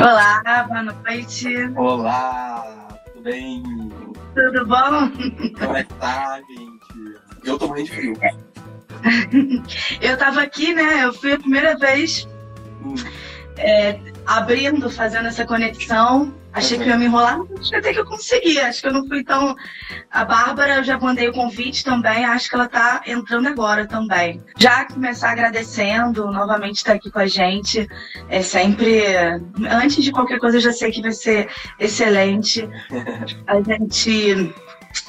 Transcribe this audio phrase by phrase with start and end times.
[0.00, 1.48] Olá, boa noite.
[1.76, 3.62] Olá, tudo bem?
[4.32, 5.10] Tudo bom?
[5.58, 7.18] Como é que tá, gente?
[7.44, 8.12] Eu tô morrendo de frio.
[10.00, 11.04] Eu tava aqui, né?
[11.04, 12.28] Eu fui a primeira vez
[12.84, 12.94] Hum,
[13.56, 13.98] é,
[14.28, 16.34] abrindo, fazendo essa conexão.
[16.52, 18.58] Achei que eu ia me enrolar, acho que até que eu consegui.
[18.58, 19.54] Acho que eu não fui tão.
[20.10, 22.24] A Bárbara, eu já mandei o convite também.
[22.24, 24.42] Acho que ela tá entrando agora também.
[24.58, 27.86] Já começar agradecendo, novamente estar aqui com a gente.
[28.28, 29.02] É sempre.
[29.70, 31.48] Antes de qualquer coisa, eu já sei que vai ser
[31.78, 32.68] excelente.
[33.46, 34.52] A gente.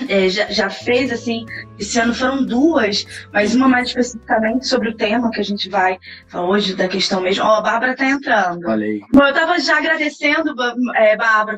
[0.08, 1.46] É, já, já fez assim,
[1.78, 5.98] esse ano foram duas, mas uma mais especificamente sobre o tema que a gente vai
[6.28, 7.44] falar hoje, da questão mesmo.
[7.44, 8.62] Ó, a Bárbara tá entrando.
[8.64, 9.02] falei.
[9.14, 10.54] Bom, eu estava já agradecendo,
[10.96, 11.58] é, Bárbara,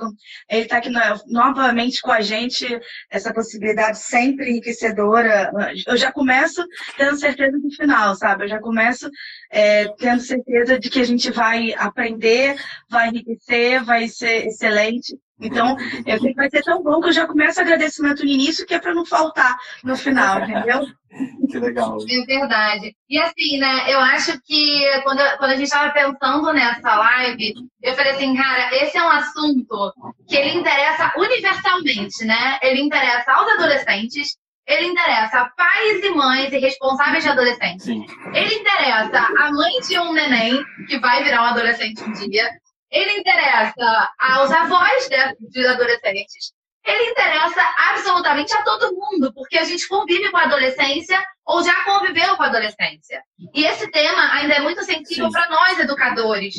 [0.49, 2.65] ele está aqui no- novamente com a gente,
[3.09, 5.51] essa possibilidade sempre enriquecedora.
[5.87, 6.63] Eu já começo
[6.97, 8.45] tendo certeza do final, sabe?
[8.45, 9.09] Eu já começo
[9.51, 12.55] é, tendo certeza de que a gente vai aprender,
[12.89, 15.17] vai enriquecer, vai ser excelente.
[15.41, 15.75] Então,
[16.05, 18.73] eu sei que vai ser tão bom que eu já começo agradecimento no início, que
[18.73, 20.87] é para não faltar no final, entendeu?
[21.49, 21.97] Que legal.
[22.09, 22.95] É verdade.
[23.09, 27.93] E assim, né, eu acho que quando, quando a gente estava pensando nessa live, eu
[27.95, 29.93] falei assim, cara, esse é um assunto
[30.27, 32.59] que ele interessa universalmente, né?
[32.61, 37.85] Ele interessa aos adolescentes, ele interessa a pais e mães e responsáveis de adolescentes.
[37.85, 38.05] Sim.
[38.33, 42.49] Ele interessa a mãe de um neném que vai virar um adolescente um dia.
[42.91, 46.53] Ele interessa aos avós de, de adolescentes.
[46.83, 47.61] Ele interessa
[47.91, 52.43] absolutamente a todo mundo, porque a gente convive com a adolescência ou já conviveu com
[52.43, 53.23] a adolescência.
[53.53, 56.55] E esse tema ainda é muito sensível para nós, educadores,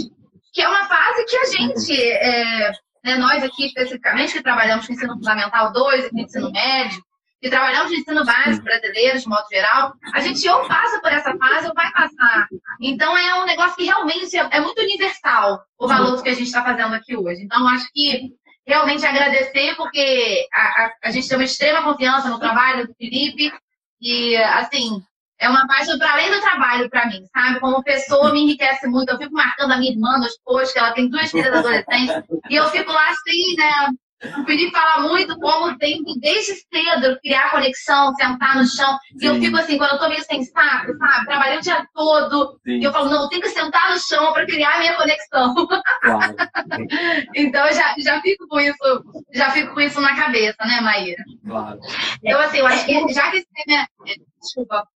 [0.52, 2.70] que é uma fase que a gente, é,
[3.04, 7.02] né, nós aqui especificamente, que trabalhamos com ensino fundamental 2 e com ensino médio,
[7.42, 11.36] que trabalhamos no ensino básico brasileiro, de modo geral, a gente ou passa por essa
[11.36, 12.46] fase ou vai passar.
[12.80, 16.46] Então é um negócio que realmente é, muito universal o valor do que a gente
[16.46, 17.42] está fazendo aqui hoje.
[17.42, 18.30] Então acho que
[18.64, 23.52] realmente agradecer, porque a, a, a gente tem uma extrema confiança no trabalho do Felipe
[24.00, 25.02] e, assim,
[25.36, 27.58] é uma paixão para além do trabalho para mim, sabe?
[27.58, 29.10] Como pessoa me enriquece muito.
[29.10, 32.54] Eu fico marcando a minha irmã nos posts, que ela tem duas filhas adolescentes, e
[32.54, 33.88] eu fico lá assim, né?
[34.38, 38.96] O Felipe fala muito como tem que, desde cedo, criar conexão, sentar no chão.
[39.20, 39.40] E eu Sim.
[39.40, 41.26] fico assim, quando eu tô meio sem saco, sabe?
[41.26, 42.60] Trabalhei o dia todo.
[42.64, 44.94] Sim, E eu falo, não, eu tenho que sentar no chão para criar a minha
[44.94, 45.54] conexão.
[46.02, 46.36] claro.
[47.34, 51.22] Então eu já, já fico com isso, já fico com isso na cabeça, né, Maíra?
[51.46, 51.80] Claro.
[52.22, 54.14] Então, assim, eu acho que já que esse tema é.
[54.40, 54.86] Desculpa.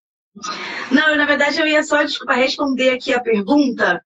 [0.91, 4.03] Não, na verdade eu ia só, desculpa, responder aqui a pergunta,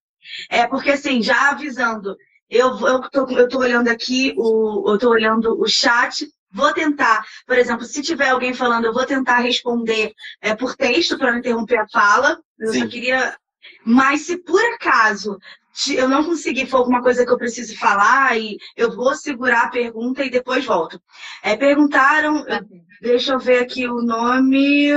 [0.49, 2.15] é porque assim, já avisando,
[2.59, 8.01] eu, tô olhando aqui, o, eu tô olhando o chat, vou tentar, por exemplo, se
[8.01, 12.39] tiver alguém falando, eu vou tentar responder é, por texto para não interromper a fala,
[12.59, 12.81] eu Sim.
[12.81, 13.35] só queria,
[13.85, 15.39] mas se por acaso
[15.89, 19.69] eu não conseguir, for alguma coisa que eu preciso falar, e eu vou segurar a
[19.69, 21.01] pergunta e depois volto.
[21.41, 22.45] É, perguntaram,
[23.01, 24.91] Deixa eu ver aqui o nome.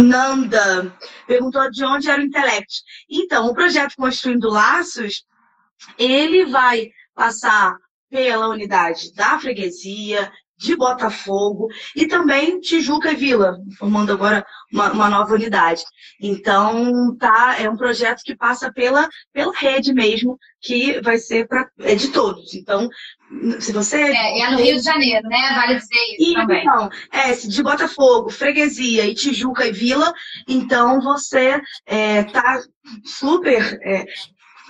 [0.00, 0.92] Nanda
[1.26, 2.82] perguntou de onde era o Intellect.
[3.08, 5.24] Então, o projeto Construindo Laços,
[5.98, 7.76] ele vai passar
[8.10, 15.10] pela unidade da freguesia, de Botafogo e também Tijuca e Vila, formando agora uma, uma
[15.10, 15.82] nova unidade.
[16.20, 21.68] Então, tá, é um projeto que passa pela, pela rede mesmo, que vai ser pra,
[21.80, 22.54] é de todos.
[22.54, 22.88] Então,
[23.60, 25.54] se você É, e é no Rio de Janeiro, né?
[25.54, 26.60] Vale dizer isso e, também.
[26.60, 30.12] então, é, de Botafogo, Freguesia e Tijuca e Vila,
[30.48, 32.60] então você é, tá
[33.04, 34.04] super é,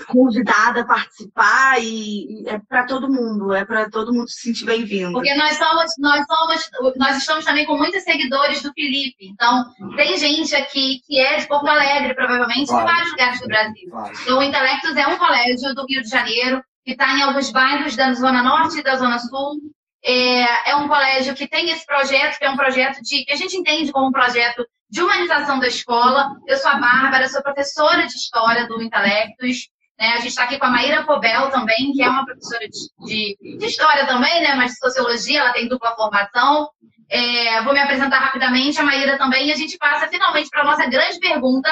[0.08, 4.64] convidada a participar e, e é para todo mundo, é para todo mundo se sentir
[4.64, 5.12] bem-vindo.
[5.12, 9.28] Porque nós somos, nós somos, nós estamos também com muitos seguidores do Felipe.
[9.28, 9.64] Então,
[9.96, 12.86] tem gente aqui que é de Porto Alegre, provavelmente, Claro.
[12.86, 13.90] de vários lugares do Brasil.
[13.90, 14.12] Claro.
[14.22, 17.96] Então, o Intelectus é um colégio do Rio de Janeiro, que está em alguns bairros
[17.96, 19.60] da Zona Norte e da Zona Sul.
[20.04, 23.36] É, é um colégio que tem esse projeto, que é um projeto de, que a
[23.36, 26.30] gente entende como um projeto de humanização da escola.
[26.46, 29.68] Eu sou a Bárbara, sou professora de História do Intelectus.
[29.98, 30.08] Né?
[30.08, 33.58] A gente está aqui com a Maíra Pobel também, que é uma professora de, de,
[33.58, 34.54] de História também, né?
[34.54, 36.68] mas de Sociologia, ela tem dupla formação.
[37.10, 40.64] É, vou me apresentar rapidamente, a Maíra também, e a gente passa finalmente para a
[40.64, 41.70] nossa grande pergunta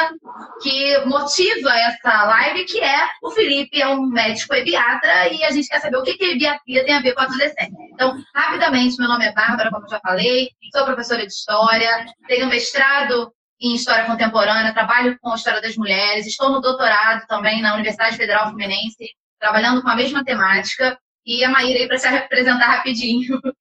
[0.61, 5.69] que motiva essa live, que é o Felipe é um médico ebiatra e a gente
[5.69, 7.73] quer saber o que, que a ebiatria tem a ver com a adolescência.
[7.93, 13.33] Então, rapidamente, meu nome é Bárbara, como já falei, sou professora de História, tenho mestrado
[13.63, 18.17] em História Contemporânea, trabalho com a História das Mulheres, estou no doutorado também na Universidade
[18.17, 23.41] Federal Fluminense, trabalhando com a mesma temática, e a Maíra aí para se apresentar rapidinho.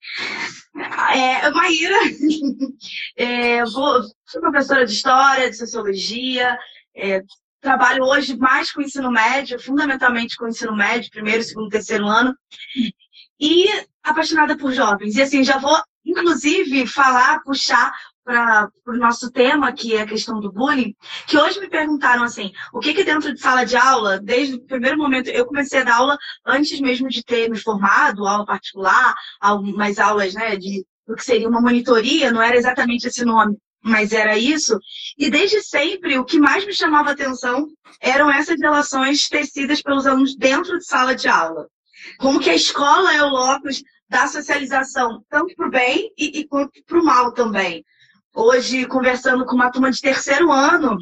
[1.13, 1.98] É, Maíra,
[3.18, 6.57] é, vou, sou professora de História, de Sociologia,
[6.95, 7.21] é,
[7.59, 12.33] trabalho hoje mais com ensino médio, fundamentalmente com ensino médio, primeiro, segundo, terceiro ano,
[13.38, 13.68] e
[14.01, 15.18] apaixonada por jovens.
[15.18, 20.39] E assim, já vou, inclusive, falar, puxar para o nosso tema, que é a questão
[20.39, 20.95] do bullying,
[21.27, 24.65] que hoje me perguntaram assim, o que que dentro de sala de aula, desde o
[24.65, 29.15] primeiro momento, eu comecei a dar aula antes mesmo de ter me formado, aula particular,
[29.39, 34.13] algumas aulas, né, de o que seria uma monitoria, não era exatamente esse nome, mas
[34.13, 34.79] era isso.
[35.17, 37.67] E desde sempre, o que mais me chamava atenção
[38.00, 41.67] eram essas relações tecidas pelos alunos dentro de sala de aula.
[42.19, 46.47] Como que a escola é o locus da socialização, tanto para o bem e, e
[46.47, 47.83] quanto para o mal também.
[48.33, 50.97] Hoje, conversando com uma turma de terceiro ano,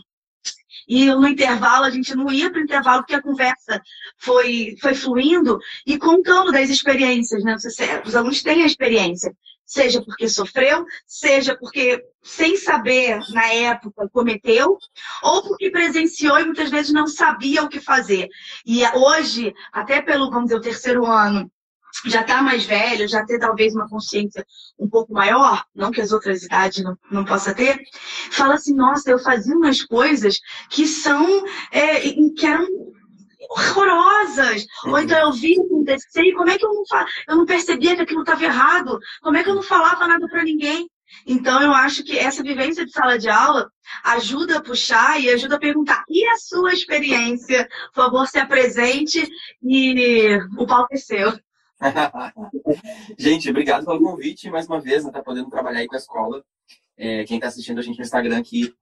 [0.87, 3.81] e no intervalo, a gente não ia para o intervalo porque a conversa
[4.17, 7.55] foi, foi fluindo e contando das experiências, né?
[8.05, 9.31] Os alunos têm a experiência
[9.69, 14.79] seja porque sofreu, seja porque, sem saber na época, cometeu,
[15.21, 18.27] ou porque presenciou e muitas vezes não sabia o que fazer.
[18.65, 21.51] E hoje, até pelo, vamos dizer, o terceiro ano,
[22.06, 24.45] já está mais velho, já ter talvez uma consciência
[24.80, 27.81] um pouco maior, não que as outras idades não, não possa ter,
[28.31, 30.39] fala assim, nossa, eu fazia umas coisas
[30.69, 32.68] que são, é, que eram
[33.50, 34.65] horrorosas.
[34.86, 34.91] Uhum.
[34.91, 36.83] Ou então eu vi acontecer e como é que eu não,
[37.27, 39.00] eu não percebia que aquilo estava errado?
[39.21, 40.88] Como é que eu não falava nada para ninguém?
[41.25, 43.68] Então, eu acho que essa vivência de sala de aula
[44.03, 46.03] ajuda a puxar e ajuda a perguntar.
[46.07, 47.68] E a sua experiência?
[47.94, 49.27] Por favor, se apresente
[49.63, 51.33] e o palco é seu.
[53.17, 56.43] gente, obrigado pelo convite mais uma vez, né, tá podendo trabalhar aí com a escola.
[56.97, 58.73] É, quem está assistindo a gente no Instagram aqui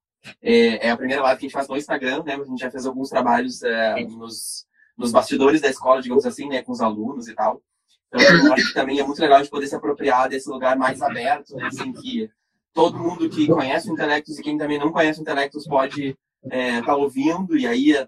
[0.41, 2.35] é, é, a primeira live que a gente faz no Instagram, né?
[2.35, 4.65] A gente já fez alguns trabalhos é, nos,
[4.97, 6.61] nos bastidores da escola, digamos assim, né?
[6.61, 7.61] Com os alunos e tal.
[8.07, 10.77] Então, eu acho que também é muito legal a gente poder se apropriar desse lugar
[10.77, 11.67] mais aberto, né?
[11.67, 12.29] assim, que
[12.73, 16.57] todo mundo que conhece o Intelectus e quem também não conhece o Intelectus pode estar
[16.57, 18.07] é, tá ouvindo, e aí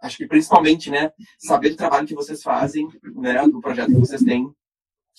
[0.00, 4.22] acho que principalmente, né, saber do trabalho que vocês fazem, né, do projeto que vocês
[4.22, 4.52] têm,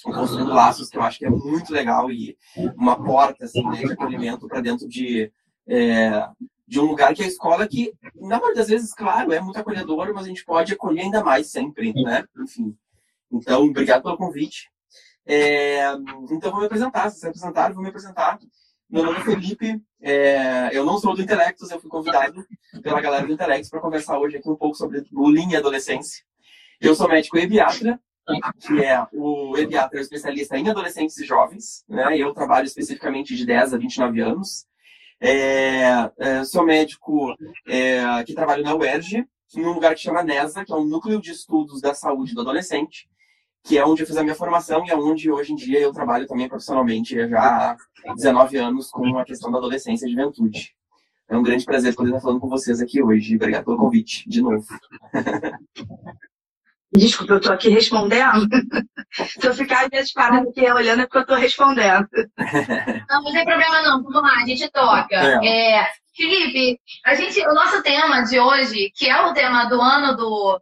[0.04, 2.38] construindo laços, que eu acho que é muito legal e
[2.76, 5.31] uma porta, assim, né, de acolhimento para dentro de
[5.68, 6.28] é,
[6.70, 9.58] de um lugar que é a escola que, na maioria das vezes, claro, é muito
[9.58, 12.24] acolhedor, mas a gente pode acolher ainda mais sempre, né?
[12.38, 12.78] Enfim.
[13.31, 14.70] Então, obrigado pelo convite.
[15.26, 15.92] É,
[16.30, 17.10] então, vou me apresentar.
[17.10, 18.38] Se vocês apresentaram, vou me apresentar.
[18.90, 22.44] Meu nome é Felipe, é, eu não sou do Intelectus, eu fui convidado
[22.82, 26.24] pela galera do Intelectus para conversar hoje aqui um pouco sobre bullying e adolescência.
[26.82, 28.00] Eu sou médico ebiatra,
[28.60, 32.18] que é o ebiatra é especialista em adolescentes e jovens, né?
[32.18, 34.66] Eu trabalho especificamente de 10 a 29 anos.
[35.22, 37.36] É, é, sou médico
[37.68, 41.30] é, que trabalha na UERJ, num lugar que chama NESA, que é um núcleo de
[41.30, 43.08] estudos da saúde do adolescente,
[43.64, 45.94] que é onde eu fiz a minha formação e é onde hoje em dia eu
[45.94, 47.76] trabalho também profissionalmente já
[48.06, 50.74] há 19 anos com a questão da adolescência e juventude.
[51.30, 53.36] É um grande prazer poder estar falando com vocês aqui hoje.
[53.36, 54.66] Obrigado pelo convite, de novo.
[56.92, 58.48] Desculpa, eu estou aqui respondendo.
[59.14, 62.08] Se eu ficar às vezes aqui olhando é porque eu estou respondendo.
[63.10, 64.04] Não, não tem problema não.
[64.04, 65.16] Vamos lá, a gente toca.
[65.16, 65.78] É.
[65.78, 70.18] É, Felipe, a gente, o nosso tema de hoje, que é o tema do ano
[70.18, 70.60] do.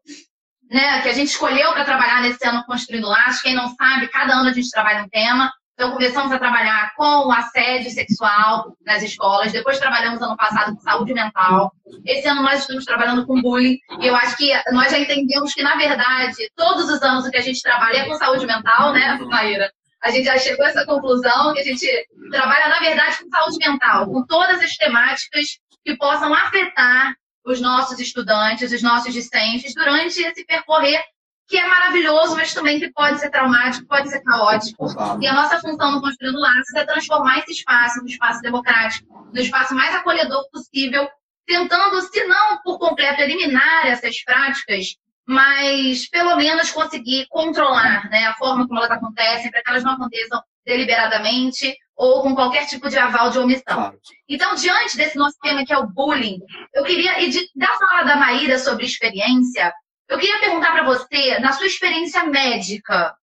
[0.69, 3.42] Né, que a gente escolheu para trabalhar nesse ano Construindo Laços.
[3.42, 5.52] Quem não sabe, cada ano a gente trabalha um tema.
[5.80, 9.52] Então, começamos a trabalhar com o assédio sexual nas escolas.
[9.52, 11.72] Depois, trabalhamos ano passado com saúde mental.
[12.04, 13.78] Esse ano, nós estamos trabalhando com bullying.
[14.02, 17.38] E eu acho que nós já entendemos que, na verdade, todos os anos o que
[17.38, 19.71] a gente trabalha é com saúde mental, né, Maíra?
[20.04, 21.88] A gente já chegou a essa conclusão que a gente
[22.31, 27.14] trabalha, na verdade, com saúde mental, com todas as temáticas que possam afetar
[27.47, 31.01] os nossos estudantes, os nossos discentes, durante esse percorrer
[31.47, 34.85] que é maravilhoso, mas também que pode ser traumático, pode ser caótico.
[35.21, 39.39] E a nossa função no Construindo Laços é transformar esse espaço no espaço democrático, no
[39.39, 41.07] espaço mais acolhedor possível,
[41.45, 48.33] tentando, se não por completo, eliminar essas práticas, mas pelo menos conseguir controlar né, a
[48.33, 52.97] forma como elas acontecem, para que elas não aconteçam deliberadamente ou com qualquer tipo de
[52.97, 53.64] aval de omissão.
[53.64, 54.00] Claro.
[54.30, 56.40] Então, diante desse nosso tema que é o bullying,
[56.76, 59.74] eu queria, e de, da fala da Maíra sobre experiência,
[60.07, 63.16] eu queria perguntar para você, na sua experiência médica,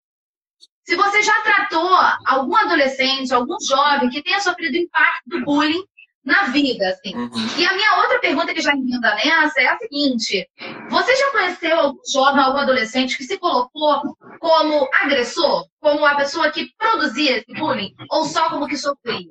[0.82, 1.96] se você já tratou
[2.26, 5.82] algum adolescente, algum jovem que tenha sofrido impacto do bullying
[6.24, 7.14] na vida, assim.
[7.14, 7.30] Uhum.
[7.58, 10.48] E a minha outra pergunta que já emenda nessa é a seguinte:
[10.88, 16.50] você já conheceu algum jovem, algum adolescente que se colocou como agressor, como a pessoa
[16.50, 19.30] que produzia esse bullying, ou só como que sofria?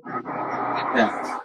[0.96, 1.44] É.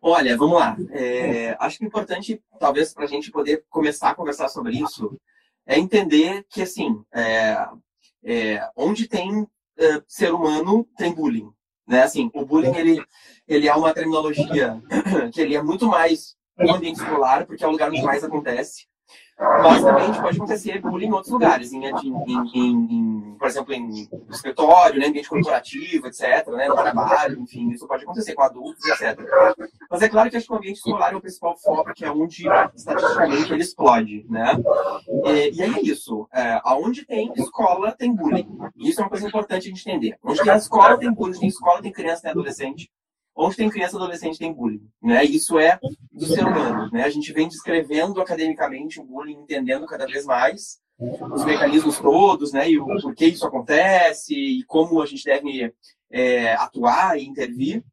[0.00, 0.76] Olha, vamos lá.
[0.90, 5.18] É, acho que é importante, talvez, para a gente poder começar a conversar sobre isso,
[5.66, 7.66] é entender que, assim, é,
[8.24, 9.46] é, onde tem
[9.76, 11.50] é, ser humano, tem bullying.
[11.86, 12.02] Né?
[12.02, 13.04] Assim, o bullying, ele,
[13.46, 14.80] ele é uma terminologia
[15.32, 18.86] que ele é muito mais o ambiente escolar, porque é o lugar onde mais acontece.
[19.38, 25.08] Basicamente, pode acontecer bullying em outros lugares, em, em, em, por exemplo, em escritório, né,
[25.08, 29.18] ambiente corporativo, etc., né, no trabalho, enfim, isso pode acontecer com adultos, etc.
[29.90, 32.10] Mas é claro que acho que o ambiente escolar é o principal foco, que é
[32.10, 34.56] onde, estatisticamente, ele explode, né?
[35.26, 36.26] E, e aí é isso.
[36.32, 38.48] É, aonde tem escola, tem bullying.
[38.76, 40.16] Isso é uma coisa importante a gente entender.
[40.24, 41.38] Onde tem escola, tem bullying.
[41.38, 42.90] Tem escola, tem criança, tem adolescente.
[43.36, 45.22] Onde tem criança adolescente tem bullying, né?
[45.22, 45.78] Isso é
[46.10, 47.04] do ser humano, né?
[47.04, 52.70] A gente vem descrevendo academicamente o bullying, entendendo cada vez mais os mecanismos todos, né?
[52.70, 55.70] E o porquê isso acontece e como a gente deve
[56.10, 57.84] é, atuar e intervir.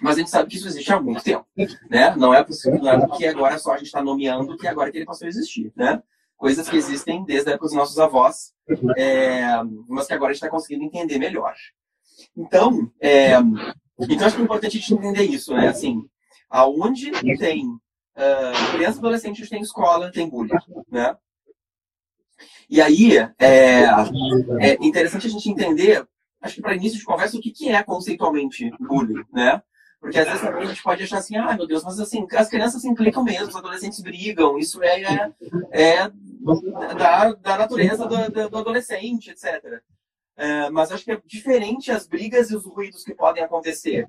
[0.00, 1.46] Mas a gente sabe que isso existe há muito tempo,
[1.90, 2.14] né?
[2.16, 5.06] Não é possível, não é agora só a gente está nomeando que agora que ele
[5.06, 6.02] passou a existir, né?
[6.34, 8.54] Coisas que existem desde a época dos nossos avós,
[8.96, 9.42] é,
[9.88, 11.54] mas que agora a gente está conseguindo entender melhor.
[12.36, 13.36] Então, é,
[13.98, 15.68] então, acho que é importante a gente entender isso, né?
[15.68, 16.06] Assim,
[16.50, 20.52] aonde tem uh, criança e adolescente, tem escola, tem bullying,
[20.90, 21.16] né?
[22.68, 23.84] E aí, é,
[24.60, 26.06] é interessante a gente entender,
[26.42, 29.62] acho que para início de conversa, o que, que é conceitualmente bullying, né?
[30.00, 32.82] Porque às vezes a gente pode achar assim, ah, meu Deus, mas assim, as crianças
[32.82, 35.32] se implicam mesmo, os adolescentes brigam, isso é, é,
[35.72, 36.12] é
[36.94, 39.82] da, da natureza do, do adolescente, etc.
[40.38, 44.06] É, mas acho que é diferente as brigas e os ruídos que podem acontecer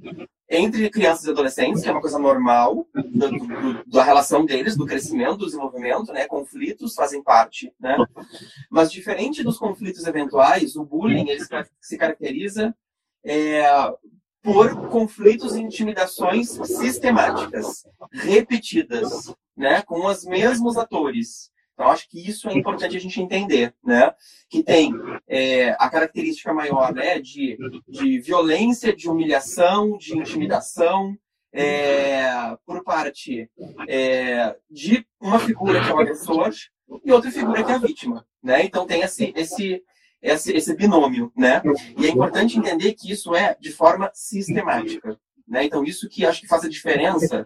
[0.49, 4.85] entre crianças e adolescentes, que é uma coisa normal do, do, da relação deles, do
[4.85, 6.27] crescimento, do desenvolvimento, né?
[6.27, 7.95] Conflitos fazem parte, né?
[8.69, 11.41] Mas diferente dos conflitos eventuais, o bullying ele
[11.79, 12.75] se caracteriza
[13.23, 13.63] é,
[14.41, 19.81] por conflitos e intimidações sistemáticas, repetidas, né?
[19.81, 21.49] Com os mesmos atores.
[21.77, 24.11] Então, acho que isso é importante a gente entender, né?
[24.49, 24.91] Que tem
[25.27, 27.55] é, a característica maior né, de,
[27.87, 31.15] de violência, de humilhação, de intimidação,
[31.53, 33.47] é, por parte
[33.87, 36.51] é, de uma figura que é o agressor
[37.05, 38.65] e outra figura que é a vítima, né?
[38.65, 39.83] Então, tem esse, esse,
[40.19, 41.61] esse, esse binômio, né?
[41.95, 45.15] E é importante entender que isso é de forma sistemática,
[45.47, 45.63] né?
[45.63, 47.45] Então, isso que acho que faz a diferença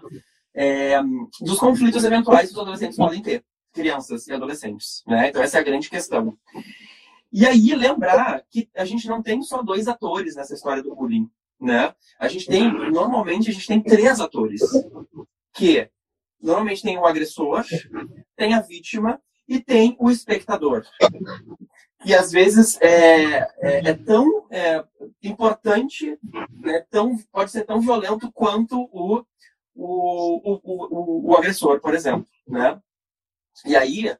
[0.55, 0.97] é,
[1.41, 5.03] dos conflitos eventuais que os adolescentes podem ter crianças e adolescentes.
[5.07, 5.29] Né?
[5.29, 6.37] Então, essa é a grande questão.
[7.31, 11.29] E aí, lembrar que a gente não tem só dois atores nessa história do bullying.
[11.59, 11.93] Né?
[12.19, 14.61] A gente tem, normalmente, a gente tem três atores.
[15.53, 15.89] Que
[16.41, 17.63] normalmente tem o agressor,
[18.35, 20.85] tem a vítima e tem o espectador.
[22.03, 24.83] E às vezes é, é, é tão é,
[25.21, 26.17] importante,
[26.59, 29.23] né, tão, pode ser tão violento quanto o,
[29.75, 32.25] o, o, o, o agressor, por exemplo.
[32.47, 32.81] Né?
[33.65, 34.15] E aí,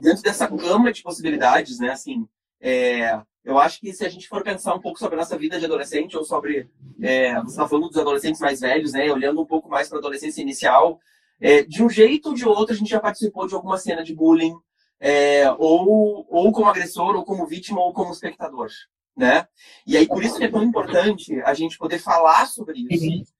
[0.00, 2.26] dentro dessa gama de possibilidades, né, assim,
[2.60, 5.58] é, eu acho que se a gente for pensar um pouco sobre a nossa vida
[5.58, 6.68] de adolescente ou sobre,
[7.00, 10.00] é, você está falando dos adolescentes mais velhos, né, olhando um pouco mais para a
[10.00, 10.98] adolescência inicial,
[11.40, 14.14] é, de um jeito ou de outro a gente já participou de alguma cena de
[14.14, 14.54] bullying,
[14.98, 18.68] é, ou, ou como agressor, ou como vítima, ou como espectador,
[19.14, 19.46] né?
[19.86, 23.34] E aí por isso que é tão importante a gente poder falar sobre isso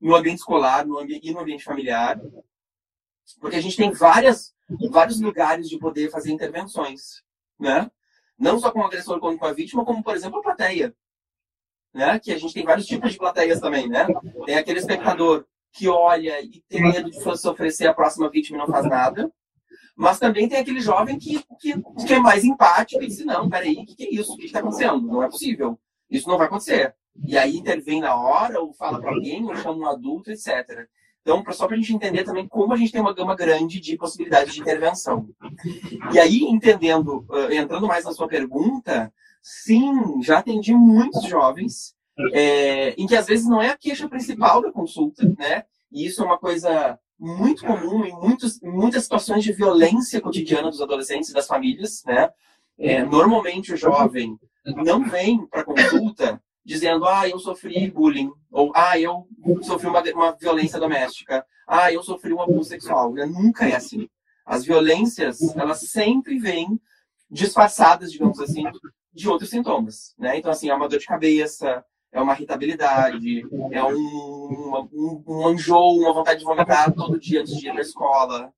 [0.00, 2.20] no ambiente escolar no ambiente, e no ambiente familiar,
[3.38, 4.54] porque a gente tem várias,
[4.90, 7.22] vários lugares de poder fazer intervenções,
[7.58, 7.90] né?
[8.38, 10.94] Não só com o agressor, como com a vítima, como, por exemplo, a plateia.
[11.92, 12.18] Né?
[12.18, 14.06] Que a gente tem vários tipos de plateias também, né?
[14.46, 18.60] Tem aquele espectador que olha e tem medo de se oferecer a próxima vítima e
[18.60, 19.30] não faz nada.
[19.94, 21.74] Mas também tem aquele jovem que, que,
[22.06, 24.32] que é mais empático e diz, não, peraí, o que, que é isso?
[24.32, 25.02] O que está acontecendo?
[25.02, 25.78] Não é possível.
[26.08, 26.94] Isso não vai acontecer.
[27.26, 30.88] E aí intervém na hora, ou fala para alguém, ou chama um adulto, etc.
[31.22, 33.96] Então, só para a gente entender também como a gente tem uma gama grande de
[33.96, 35.28] possibilidades de intervenção.
[36.12, 39.12] E aí, entendendo, entrando mais na sua pergunta,
[39.42, 41.94] sim, já atendi muitos jovens
[42.32, 45.64] é, em que às vezes não é a queixa principal da consulta, né?
[45.90, 50.70] E isso é uma coisa muito comum em, muitos, em muitas situações de violência cotidiana
[50.70, 52.30] dos adolescentes e das famílias, né?
[52.78, 58.98] É, normalmente o jovem não vem para consulta dizendo, ah, eu sofri bullying, ou ah,
[58.98, 59.26] eu
[59.62, 63.12] sofri uma, uma violência doméstica, ah, eu sofri um abuso sexual.
[63.12, 64.08] Nunca é assim.
[64.44, 66.80] As violências, elas sempre vêm
[67.30, 68.64] disfarçadas, digamos assim,
[69.12, 70.36] de outros sintomas, né?
[70.36, 76.00] Então, assim, é uma dor de cabeça, é uma irritabilidade, é um, um, um enjoo,
[76.00, 78.52] uma vontade de vomitar todo dia antes de ir para a escola,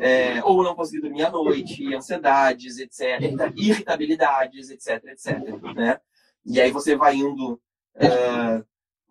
[0.00, 3.20] é, ou não conseguir dormir à noite, ansiedades, etc.,
[3.56, 5.38] irritabilidades, etc., etc.,
[5.74, 6.00] né?
[6.46, 7.60] E aí você vai indo
[7.96, 8.62] é,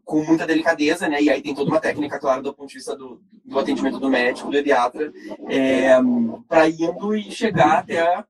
[0.04, 1.22] com muita delicadeza, né?
[1.22, 4.10] E aí tem toda uma técnica, claro, do ponto de vista do, do atendimento do
[4.10, 5.12] médico, do pediatra,
[5.50, 5.90] é,
[6.48, 8.24] para indo e chegar até,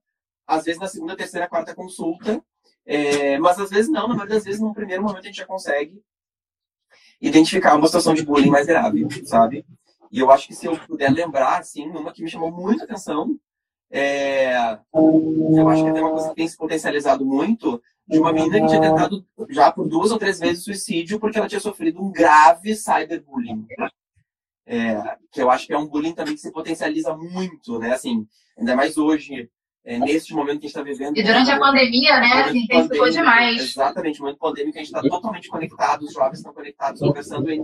[0.48, 2.44] às vezes, na segunda, terceira, quarta consulta.
[2.86, 5.46] É, mas às vezes não, na maioria das vezes, no primeiro momento, a gente já
[5.46, 6.02] consegue
[7.20, 9.66] identificar uma situação de bullying mais grave, sabe?
[10.12, 13.38] E eu acho que se eu puder lembrar, assim, uma que me chamou muita atenção,
[13.90, 14.78] é...
[14.94, 18.68] eu acho que tem uma coisa que tem se potencializado muito, de uma menina que
[18.68, 22.76] tinha tentado já por duas ou três vezes suicídio porque ela tinha sofrido um grave
[22.76, 23.66] cyberbullying.
[24.68, 27.94] É, que eu acho que é um bullying também que se potencializa muito, né?
[27.94, 29.50] Assim, ainda mais hoje,
[29.84, 31.18] é, neste momento que a gente está vivendo.
[31.18, 32.44] E durante a pandemia, né?
[32.44, 33.62] Assim, intensificou demais.
[33.62, 37.64] Exatamente, momento pandêmico a gente está totalmente conectado, os jovens estão conectados, conversando em,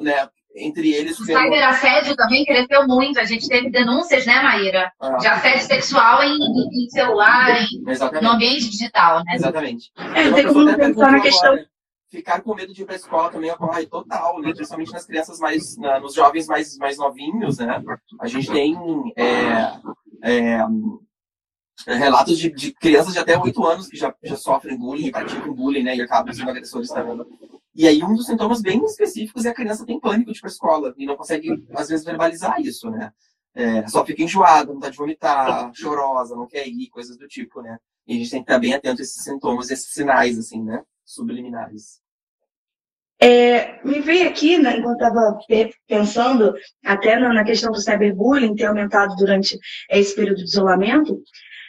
[0.00, 1.18] né, entre eles.
[1.18, 1.40] O pelo...
[1.40, 3.18] cyberassédio também cresceu muito.
[3.18, 4.92] A gente teve denúncias, né, Maíra?
[5.00, 5.16] Ah.
[5.16, 9.34] De assédio sexual em, em celular, em, no ambiente digital, né?
[9.34, 9.90] Exatamente.
[10.14, 11.52] É, tem como pensar na questão.
[11.52, 11.72] Agora,
[12.12, 14.52] ficar com medo de ir para a escola também ocorre total, né?
[14.52, 17.82] Principalmente nas crianças mais, na, nos jovens mais, mais novinhos, né?
[18.20, 18.76] A gente tem
[19.16, 19.72] é,
[20.22, 20.58] é,
[21.86, 25.54] relatos de, de, crianças de até 8 anos que já, já sofrem bullying e praticam
[25.54, 25.96] bullying, né?
[25.96, 27.24] E acabam sendo agressores também.
[27.74, 30.50] E aí um dos sintomas bem específicos é a criança tem pânico de ir para
[30.50, 33.12] a escola e não consegue, às vezes, verbalizar isso, né?
[33.54, 37.78] É, só fica enjoada, vontade de vomitar, chorosa, não quer ir, coisas do tipo, né?
[38.06, 40.82] E a gente tem que estar bem atento a esses sintomas, esses sinais, assim, né?
[41.04, 42.02] Subliminares.
[43.20, 45.38] É, me veio aqui, né, enquanto estava
[45.86, 49.56] pensando, até na, questão do cyberbullying ter aumentado durante
[49.88, 51.22] esse período de isolamento,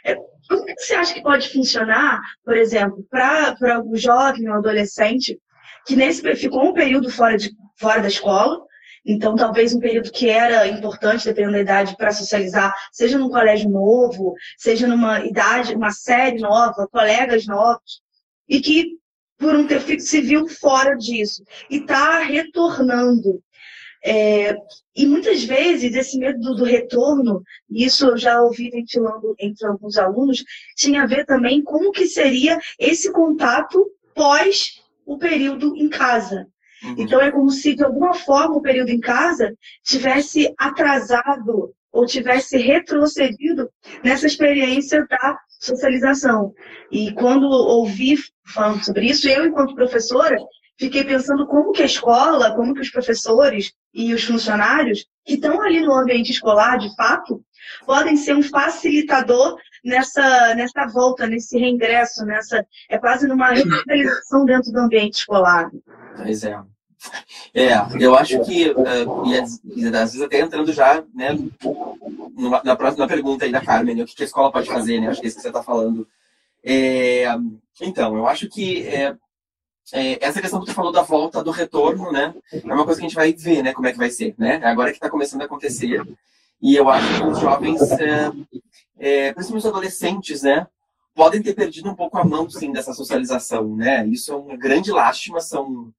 [0.04, 0.16] é,
[0.50, 5.40] como que você acha que pode funcionar, por exemplo, para o jovem ou adolescente
[5.86, 8.62] que nesse ficou um período fora, de, fora da escola,
[9.06, 13.70] então talvez um período que era importante, dependendo da idade, para socializar, seja num colégio
[13.70, 18.02] novo, seja numa idade, uma série nova, colegas novos,
[18.48, 18.98] e que
[19.38, 23.42] por um ter se viu fora disso e está retornando.
[24.06, 24.56] É,
[24.96, 29.98] e muitas vezes esse medo do, do, retorno, isso eu já ouvi ventilando entre alguns
[29.98, 30.44] alunos,
[30.76, 36.48] tinha a ver também como que seria esse contato pós o período em casa.
[36.84, 36.96] Uhum.
[36.98, 42.58] Então é como se de alguma forma o período em casa tivesse atrasado ou tivesse
[42.58, 43.70] retrocedido
[44.04, 46.54] nessa experiência da socialização.
[46.92, 48.18] E quando ouvi
[48.54, 50.36] falando sobre isso, eu, enquanto professora,
[50.78, 55.62] fiquei pensando como que a escola, como que os professores e os funcionários que estão
[55.62, 57.42] ali no ambiente escolar, de fato,
[57.86, 64.72] podem ser um facilitador nessa, nessa volta, nesse reingresso, nessa é quase numa revitalização dentro
[64.72, 65.70] do ambiente escolar.
[66.16, 66.60] Pois é.
[67.54, 69.60] É, eu acho que, uh, e, às
[70.14, 71.38] vezes até entrando já né,
[72.64, 75.10] na próxima pergunta aí da Carmen, né, o que a escola pode fazer, né?
[75.10, 76.08] Acho que é isso que você está falando.
[76.64, 77.26] É,
[77.82, 79.16] então, eu acho que é,
[79.92, 82.34] é, essa questão que você falou da volta, do retorno, né?
[82.54, 83.74] É uma coisa que a gente vai ver, né?
[83.74, 84.60] Como é que vai ser, né?
[84.64, 86.02] É agora que está começando a acontecer.
[86.62, 88.32] E eu acho que os jovens, é,
[88.98, 90.68] é, principalmente os adolescentes, né?
[91.14, 94.08] Podem ter perdido um pouco a mão, sim, dessa socialização, né?
[94.08, 95.94] Isso é uma grande lástima, são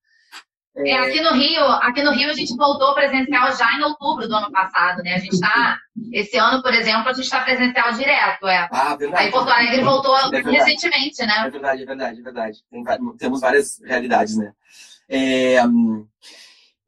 [0.77, 4.35] é, aqui no Rio, aqui no Rio a gente voltou presencial já em outubro do
[4.35, 5.14] ano passado, né?
[5.14, 5.79] A gente está
[6.12, 8.69] esse ano, por exemplo, a gente está presencial direto, é.
[8.73, 9.23] Ah, verdade.
[9.23, 11.45] Aí Porto Alegre voltou é recentemente, né?
[11.47, 12.59] É verdade, é verdade, é verdade.
[12.69, 12.85] Tem,
[13.17, 14.53] temos várias realidades, né?
[15.09, 15.59] É,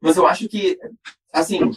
[0.01, 0.77] mas eu acho que,
[1.31, 1.71] assim,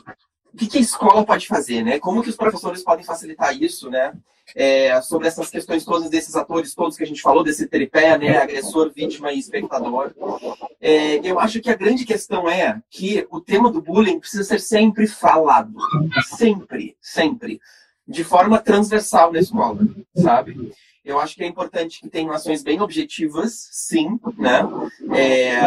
[0.53, 1.99] o que, a escola pode fazer, né?
[1.99, 4.13] Como que os professores podem facilitar isso, né?
[4.55, 8.37] É, sobre essas questões todas desses atores todos que a gente falou, desse tripé, né?
[8.37, 10.13] Agressor, vítima e espectador.
[10.81, 14.61] É, eu acho que a grande questão é que o tema do bullying precisa ser
[14.61, 15.75] sempre falado.
[16.37, 17.61] Sempre, sempre.
[18.07, 19.87] De forma transversal na escola,
[20.17, 20.73] sabe?
[21.05, 24.63] Eu acho que é importante que tenham ações bem objetivas, sim, né?
[25.17, 25.61] É,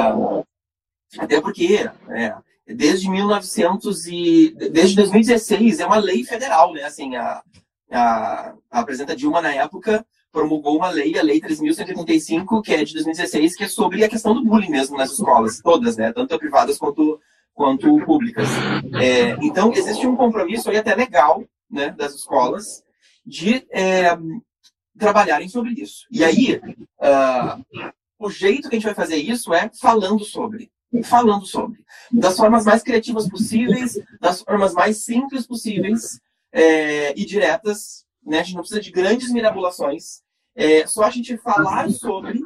[1.18, 2.36] até porque é,
[2.68, 6.84] desde 1900 e desde 2016 é uma lei federal, né?
[6.84, 7.42] Assim, a,
[7.92, 12.94] a, a presidenta Dilma na época promulgou uma lei, a lei 3185, que é de
[12.94, 16.12] 2016, que é sobre a questão do bullying mesmo nas escolas, todas, né?
[16.12, 17.20] Tanto privadas quanto
[17.54, 18.48] quanto públicas.
[19.00, 22.84] É, então existe um compromisso aí até legal, né, das escolas
[23.26, 24.18] de é,
[24.98, 26.06] trabalharem sobre isso.
[26.12, 26.60] E aí
[27.00, 27.84] uh,
[28.20, 30.72] o jeito que a gente vai fazer isso é falando sobre
[31.02, 31.84] falando sobre.
[32.12, 36.20] Das formas mais criativas possíveis, das formas mais simples possíveis
[36.52, 38.06] é, e diretas.
[38.24, 38.40] Né?
[38.40, 40.22] A gente não precisa de grandes mirabulações.
[40.56, 42.44] É, só a gente falar sobre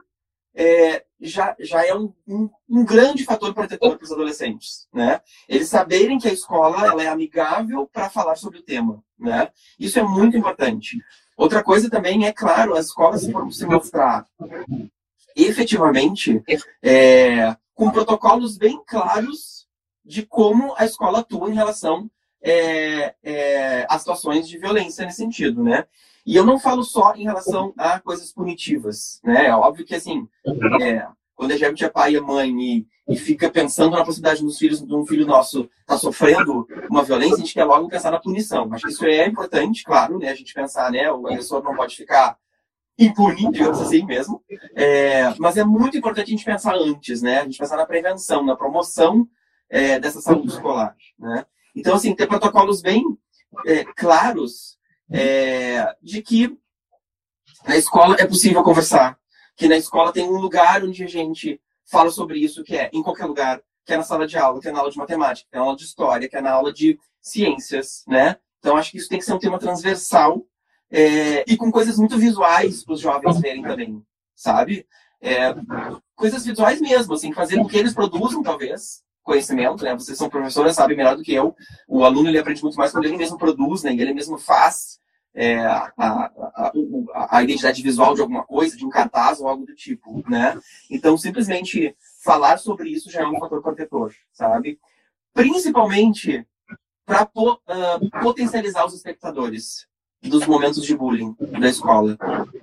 [0.55, 4.87] é, já, já é um, um, um grande fator protetor para os adolescentes.
[4.93, 5.19] Né?
[5.47, 9.03] Eles saberem que a escola ela é amigável para falar sobre o tema.
[9.19, 9.49] Né?
[9.79, 10.97] Isso é muito importante.
[11.35, 14.25] Outra coisa também é, claro, as escolas se se mostrar
[15.35, 16.41] efetivamente
[16.81, 19.67] é, com protocolos bem claros
[20.03, 22.09] de como a escola atua em relação
[22.41, 25.85] é, é, a situações de violência nesse sentido, né?
[26.25, 29.45] E eu não falo só em relação a coisas punitivas, né?
[29.45, 30.27] É óbvio que, assim,
[30.81, 34.57] é, quando a gente é pai e mãe e, e fica pensando na possibilidade dos
[34.57, 38.09] filhos, de um filho nosso estar tá sofrendo uma violência, a gente quer logo pensar
[38.09, 38.67] na punição.
[38.73, 40.29] Acho que isso é importante, claro, né?
[40.29, 41.11] A gente pensar, né?
[41.11, 42.37] O agressor não pode ficar
[42.97, 44.43] impune, digamos assim mesmo.
[44.75, 47.39] É, mas é muito importante a gente pensar antes, né?
[47.39, 49.27] A gente pensar na prevenção, na promoção
[49.69, 51.45] é, dessa saúde escolar, né?
[51.75, 53.03] Então, assim, ter protocolos bem
[53.65, 54.77] é, claros
[55.11, 56.57] é, de que
[57.67, 59.17] na escola é possível conversar,
[59.55, 63.03] que na escola tem um lugar onde a gente fala sobre isso, que é em
[63.03, 65.55] qualquer lugar, que é na sala de aula, que é na aula de matemática, que
[65.55, 68.37] é na aula de história, que é na aula de ciências, né?
[68.59, 70.45] Então acho que isso tem que ser um tema transversal
[70.91, 74.01] é, e com coisas muito visuais para os jovens verem também,
[74.35, 74.85] sabe?
[75.21, 75.53] É,
[76.15, 79.93] coisas visuais mesmo, assim, fazer com que eles produzam, talvez, conhecimento, né?
[79.93, 81.55] Vocês são professoras, sabem melhor do que eu.
[81.87, 83.91] O aluno ele aprende muito mais quando ele mesmo produz, né?
[83.91, 84.99] Ele mesmo faz
[85.33, 86.31] é, a, a,
[87.13, 90.57] a, a, identidade visual de alguma coisa, de um cartaz ou algo do tipo, né?
[90.89, 94.79] Então, simplesmente falar sobre isso já é um fator protetor, sabe?
[95.33, 96.47] Principalmente
[97.05, 99.87] para po, uh, potencializar os espectadores
[100.21, 102.17] dos momentos de bullying da escola.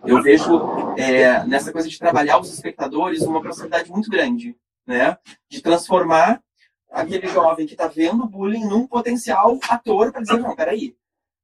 [0.05, 0.61] Eu vejo
[0.97, 5.17] é, nessa coisa de trabalhar os espectadores uma possibilidade muito grande, né?
[5.49, 6.43] De transformar
[6.91, 10.97] aquele jovem que está vendo bullying num potencial ator para dizer, não, peraí,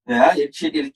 [0.07, 0.33] né?
[0.37, 0.93] Ele, ele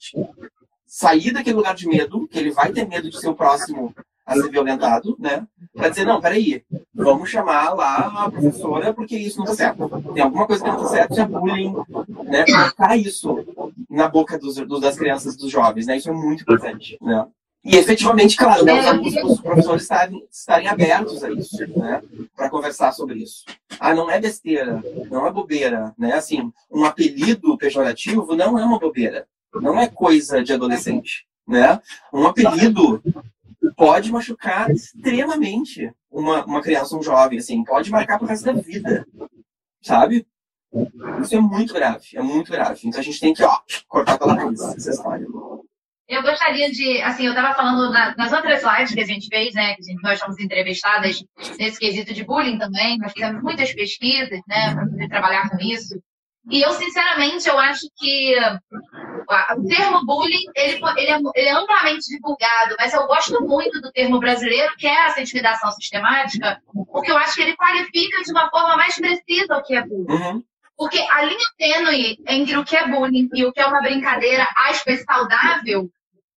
[0.85, 3.93] sair daquele lugar de medo, que ele vai ter medo de ser o próximo
[4.25, 5.45] a ser violentado, né?
[5.73, 9.87] Para dizer, não, peraí, vamos chamar lá a professora porque isso não está certo.
[10.13, 11.73] Tem alguma coisa que não está certo, isso é bullying,
[12.23, 12.45] né?
[12.45, 13.45] Colocar isso
[13.89, 15.97] na boca dos, dos, das crianças, dos jovens, né?
[15.97, 17.25] Isso é muito importante, né?
[17.63, 22.01] E efetivamente, claro, né, os, os professores estarem, estarem abertos a isso, né?
[22.35, 23.43] Para conversar sobre isso.
[23.79, 26.13] Ah, não é besteira, não é bobeira, né?
[26.13, 31.79] Assim, um apelido pejorativo não é uma bobeira, não é coisa de adolescente, né?
[32.13, 33.01] Um apelido
[33.75, 39.05] pode machucar extremamente uma, uma criança, um jovem, assim, pode marcar pro resto da vida,
[39.81, 40.25] sabe?
[41.21, 42.81] Isso é muito grave, é muito grave.
[42.83, 45.25] Então a gente tem que, ó, cortar pela raiz essa história.
[46.07, 49.55] Eu gostaria de, assim, eu estava falando na, nas outras lives que a gente fez,
[49.55, 51.23] né, que gente, nós fomos entrevistadas
[51.57, 55.99] nesse quesito de bullying também, nós fizemos muitas pesquisas, né, para poder trabalhar com isso.
[56.51, 58.35] E eu, sinceramente, eu acho que
[59.57, 63.91] o termo bullying, ele, ele, é, ele é amplamente divulgado, mas eu gosto muito do
[63.91, 66.61] termo brasileiro, que é essa intimidação sistemática,
[66.91, 70.05] porque eu acho que ele qualifica de uma forma mais precisa o que é bullying.
[70.09, 70.43] Uhum.
[70.77, 74.47] Porque a linha tênue entre o que é bullying e o que é uma brincadeira
[74.67, 75.89] aspas saudável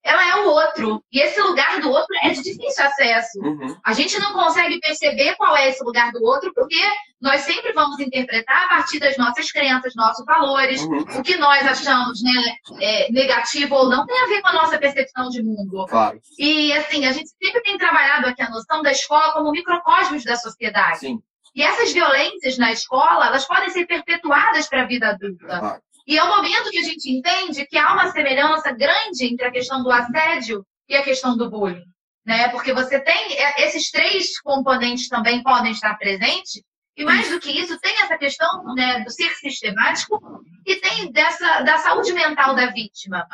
[0.08, 1.04] ela é o outro.
[1.12, 3.38] E esse lugar do outro é de difícil acesso.
[3.40, 3.76] Uhum.
[3.84, 6.80] A gente não consegue perceber qual é esse lugar do outro, porque
[7.20, 11.00] nós sempre vamos interpretar a partir das nossas crenças, nossos valores, uhum.
[11.00, 14.78] o que nós achamos né, é, negativo ou não tem a ver com a nossa
[14.78, 15.84] percepção de mundo.
[15.86, 16.20] Claro.
[16.38, 20.36] E assim, a gente sempre tem trabalhado aqui a noção da escola como microcosmos da
[20.36, 21.00] sociedade.
[21.00, 21.18] Sim.
[21.54, 25.58] E essas violências na escola, elas podem ser perpetuadas para a vida adulta.
[25.58, 25.82] Claro.
[26.06, 29.50] E é o momento que a gente entende que há uma semelhança grande entre a
[29.50, 31.84] questão do assédio e a questão do bullying.
[32.24, 32.48] Né?
[32.48, 36.62] Porque você tem é, esses três componentes também podem estar presentes,
[36.98, 40.20] e mais do que isso, tem essa questão né, do ser sistemático
[40.66, 43.24] e tem dessa da saúde mental da vítima.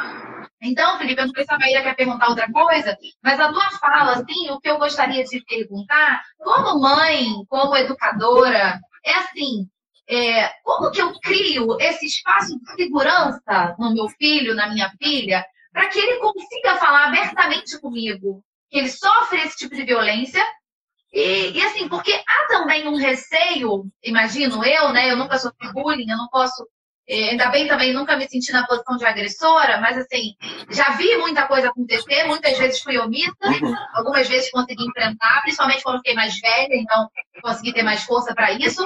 [0.61, 3.71] Então, Felipe, eu não sei se a Maíra quer perguntar outra coisa, mas a tua
[3.81, 9.67] fala, assim, o que eu gostaria de perguntar, como mãe, como educadora, é assim,
[10.11, 15.43] é, como que eu crio esse espaço de segurança no meu filho, na minha filha,
[15.73, 20.45] para que ele consiga falar abertamente comigo que ele sofre esse tipo de violência.
[21.15, 25.09] E, e, assim, porque há também um receio, imagino eu, né?
[25.09, 26.67] Eu nunca sofri bullying, eu não posso.
[27.09, 30.35] É, ainda bem também nunca me senti na posição de agressora, mas assim,
[30.71, 33.75] já vi muita coisa acontecer, muitas vezes fui omissa, uhum.
[33.93, 37.07] algumas vezes consegui enfrentar, principalmente quando fiquei mais velha, então
[37.43, 38.83] consegui ter mais força para isso.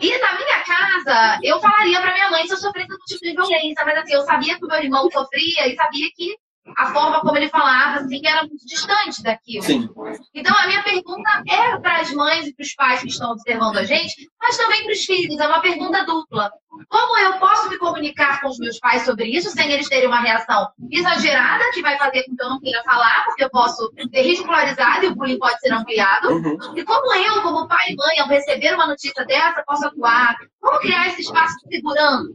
[0.00, 3.32] E na minha casa, eu falaria pra minha mãe se eu sofresse algum tipo de
[3.32, 6.34] violência, mas assim, eu sabia que o meu irmão sofria e sabia que
[6.76, 9.64] a forma como ele falava, assim, era muito distante daquilo.
[9.64, 9.88] Sim.
[10.34, 13.78] Então, a minha pergunta é para as mães e para os pais que estão observando
[13.78, 15.38] a gente, mas também para os filhos.
[15.38, 16.50] É uma pergunta dupla.
[16.88, 20.20] Como eu posso me comunicar com os meus pais sobre isso sem eles terem uma
[20.20, 24.22] reação exagerada que vai fazer com que eu não queira falar, porque eu posso ser
[24.22, 26.28] ridicularizado e o bullying pode ser ampliado?
[26.28, 26.58] Uhum.
[26.76, 30.36] E como eu, como pai e mãe, ao receber uma notícia dessa, posso atuar?
[30.60, 32.28] Como criar esse espaço de segurança?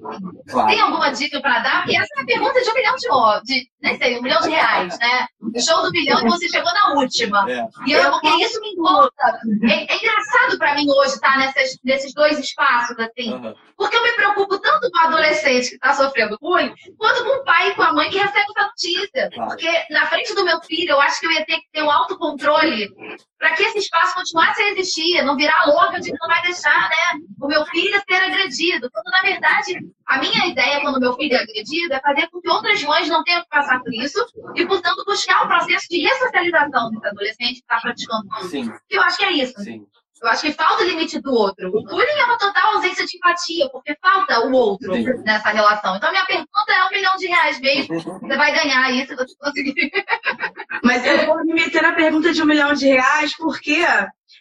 [0.49, 0.69] Claro.
[0.69, 1.83] Tem alguma dica para dar?
[1.83, 4.49] Porque essa é a pergunta de um milhão de, de nem sei, um milhão de
[4.49, 5.27] reais, né?
[5.59, 7.49] Show do milhão e você chegou na última.
[7.49, 7.65] É.
[7.85, 9.39] E eu, porque isso me importa.
[9.63, 13.33] É, é engraçado para mim hoje estar nessas, nesses dois espaços, assim.
[13.33, 13.55] Uhum.
[13.77, 17.43] Porque eu me preocupo tanto com o adolescente que está sofrendo bullying, quanto com o
[17.43, 19.29] pai e com a mãe que recebe essa notícia.
[19.33, 21.91] Porque na frente do meu filho, eu acho que eu ia ter que ter um
[21.91, 22.89] autocontrole
[23.37, 26.89] para que esse espaço continuasse a existir, não virar louca de que não vai deixar
[26.89, 28.89] né, o meu filho ser agredido.
[28.91, 32.49] Quando, na verdade, a minha ideia quando meu filho é agredido é fazer com que
[32.49, 36.89] outras mães não tenham que passar por isso e, portanto, buscar um processo de ressocialização
[36.89, 38.71] desse adolescente que está praticando Sim.
[38.89, 39.59] Que eu acho que é isso.
[39.61, 39.85] Sim.
[40.21, 41.67] Eu acho que falta o limite do outro.
[41.69, 45.05] O bullying é uma total ausência de empatia, porque falta o outro Sim.
[45.23, 45.95] nessa relação.
[45.95, 47.99] Então, minha pergunta é um milhão de reais mesmo.
[47.99, 49.91] Você vai ganhar isso se você conseguir.
[50.83, 53.85] Mas eu vou me meter na pergunta de um milhão de reais, porque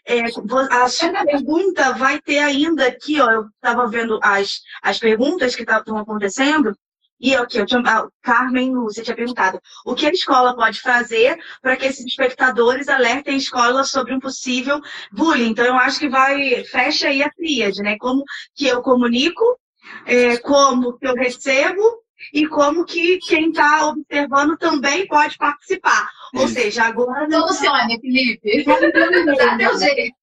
[0.07, 0.25] é,
[0.71, 3.31] a sua pergunta vai ter ainda aqui, ó.
[3.31, 6.77] Eu estava vendo as, as perguntas que estão acontecendo.
[7.21, 11.39] E aqui, eu tinha, a Carmen Lúcia tinha perguntado o que a escola pode fazer
[11.63, 14.81] para que esses espectadores alertem a escola sobre um possível
[15.13, 15.51] bullying.
[15.51, 17.97] Então, eu acho que vai, fecha aí a tríade, né?
[17.99, 18.23] Como
[18.55, 19.45] que eu comunico,
[20.05, 21.83] é, como que eu recebo
[22.33, 26.09] e como que quem está observando também pode participar.
[26.35, 27.31] Ou seja, agora.
[27.31, 28.65] Solucione, Felipe.
[29.37, 30.17] Dá teu jeito.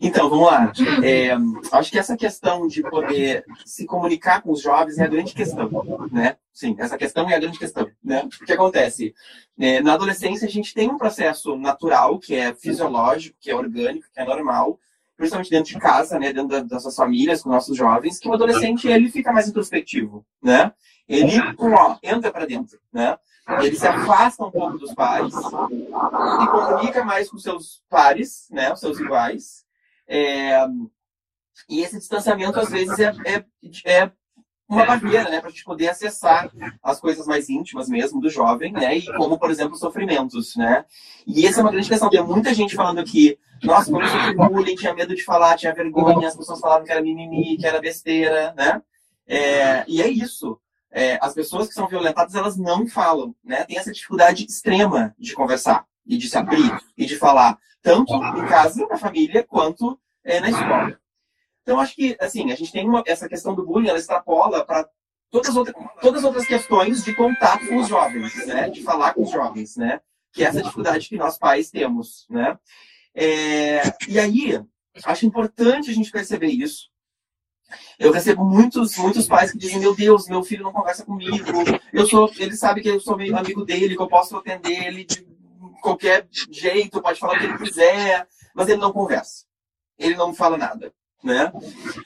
[0.00, 0.72] Então, vamos lá.
[1.04, 1.30] É,
[1.72, 5.70] acho que essa questão de poder se comunicar com os jovens é a grande questão,
[6.10, 6.36] né?
[6.52, 8.24] Sim, essa questão é a grande questão, né?
[8.24, 9.14] O que acontece?
[9.58, 14.06] É, na adolescência, a gente tem um processo natural, que é fisiológico, que é orgânico,
[14.12, 14.78] que é normal,
[15.16, 16.32] principalmente dentro de casa, né?
[16.32, 20.72] Dentro das nossas famílias, com nossos jovens, que o adolescente, ele fica mais introspectivo, né?
[21.08, 23.16] Ele, ó, entra para dentro, né?
[23.62, 28.80] Ele se afasta um pouco dos pais e comunica mais com seus pares, né, os
[28.80, 29.64] seus iguais.
[30.06, 30.66] É,
[31.68, 33.44] e esse distanciamento, às vezes, é, é,
[33.84, 34.10] é
[34.68, 36.50] uma barreira, né, para a gente poder acessar
[36.82, 40.84] as coisas mais íntimas mesmo do jovem, né, e como, por exemplo, sofrimentos, né.
[41.26, 42.08] E essa é uma grande questão.
[42.08, 45.74] Tem muita gente falando que, nossa, quando eu sofri bullying, tinha medo de falar, tinha
[45.74, 48.80] vergonha, as pessoas falavam que era mimimi, que era besteira, né.
[49.26, 50.58] É, e é isso
[50.90, 53.64] é, as pessoas que são violentadas, elas não falam, né?
[53.64, 58.46] Tem essa dificuldade extrema de conversar e de se abrir e de falar, tanto em
[58.46, 60.98] casa, na família, quanto é, na escola.
[61.62, 64.88] Então, acho que, assim, a gente tem uma, essa questão do bullying, ela extrapola para
[65.30, 68.68] todas, outra, todas as outras questões de contato com os jovens, né?
[68.68, 70.00] De falar com os jovens, né?
[70.32, 72.58] Que é essa dificuldade que nós pais temos, né?
[73.14, 74.60] É, e aí,
[75.04, 76.88] acho importante a gente perceber isso,
[77.98, 81.46] eu recebo muitos, muitos pais que dizem: Meu Deus, meu filho não conversa comigo.
[81.92, 85.04] Eu sou, ele sabe que eu sou meio amigo dele, que eu posso atender ele
[85.04, 85.26] de
[85.80, 89.44] qualquer jeito, pode falar o que ele quiser, mas ele não conversa.
[89.98, 91.52] Ele não fala nada, né?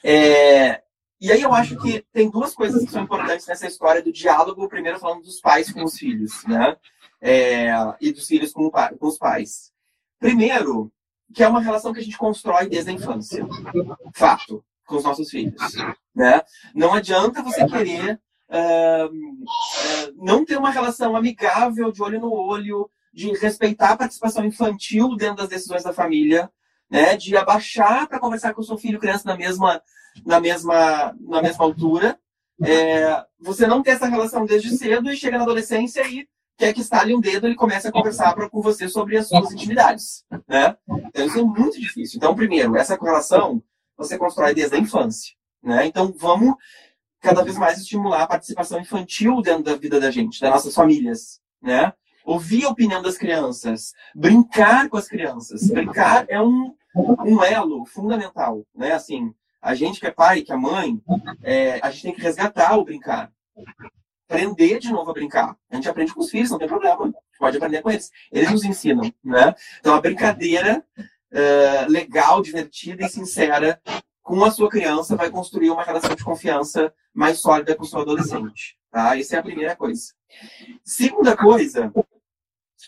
[0.03, 0.81] É,
[1.19, 4.67] e aí eu acho que tem duas coisas que são importantes nessa história do diálogo.
[4.67, 6.75] Primeiro falando dos pais com os filhos, né?
[7.21, 7.69] É,
[8.01, 9.71] e dos filhos com, com os pais.
[10.19, 10.91] Primeiro,
[11.33, 13.45] que é uma relação que a gente constrói desde a infância.
[14.13, 15.55] Fato com os nossos filhos.
[16.15, 16.41] Né?
[16.73, 18.19] Não adianta você querer
[18.49, 24.45] uh, uh, não ter uma relação amigável, de olho no olho, de respeitar a participação
[24.45, 26.49] infantil dentro das decisões da família,
[26.89, 27.17] né?
[27.17, 29.81] de abaixar para conversar com o seu filho, criança, na mesma,
[30.25, 32.19] na mesma, na mesma altura.
[32.63, 36.81] É, você não ter essa relação desde cedo e chega na adolescência e quer que
[36.81, 40.23] estale um dedo e comece a conversar pra, com você sobre as suas intimidades.
[40.47, 40.75] Né?
[40.87, 42.17] Então, isso é muito difícil.
[42.17, 43.61] Então, primeiro, essa correlação
[43.97, 45.33] você constrói desde a infância.
[45.61, 45.87] Né?
[45.87, 46.55] Então, vamos
[47.19, 51.41] cada vez mais estimular a participação infantil dentro da vida da gente, das nossas famílias.
[51.61, 51.91] Né?
[52.23, 55.67] Ouvir a opinião das crianças, brincar com as crianças.
[55.67, 58.63] Brincar é um, um elo fundamental.
[58.75, 58.91] Né?
[58.91, 61.01] Assim, a gente que é pai, que é mãe,
[61.41, 63.31] é, a gente tem que resgatar o brincar.
[64.29, 65.55] Aprender de novo a brincar.
[65.69, 67.13] A gente aprende com os filhos, não tem problema.
[67.39, 68.11] pode aprender com eles.
[68.31, 69.11] Eles nos ensinam.
[69.23, 69.55] Né?
[69.79, 70.85] Então, a brincadeira
[71.35, 73.79] uh, legal, divertida e sincera
[74.23, 77.99] com a sua criança vai construir uma relação de confiança mais sólida com o seu
[77.99, 78.77] adolescente.
[78.89, 79.17] Tá?
[79.17, 80.13] Essa é a primeira coisa.
[80.83, 81.93] Segunda coisa,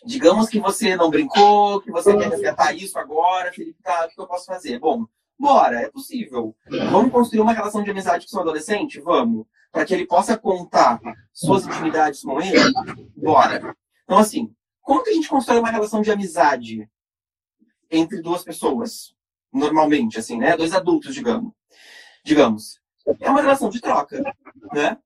[0.04, 4.20] digamos que você não brincou, que você quer resgatar isso agora, Felipe, tá, o que
[4.20, 4.80] eu posso fazer?
[4.80, 5.06] Bom,
[5.38, 6.56] bora, é possível.
[6.92, 9.00] Vamos construir uma relação de amizade com o seu adolescente?
[9.00, 9.46] Vamos.
[9.72, 11.00] Para que ele possa contar
[11.32, 12.74] suas intimidades com ele?
[13.16, 13.76] Bora.
[14.06, 16.90] Então, assim, como que a gente constrói uma relação de amizade
[17.89, 19.13] entre duas pessoas,
[19.52, 20.56] normalmente, assim, né?
[20.58, 21.52] Dois adultos, digamos.
[22.23, 22.80] Digamos.
[23.19, 24.21] É uma relação de troca,
[24.73, 24.97] né?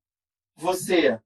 [0.57, 1.19] Você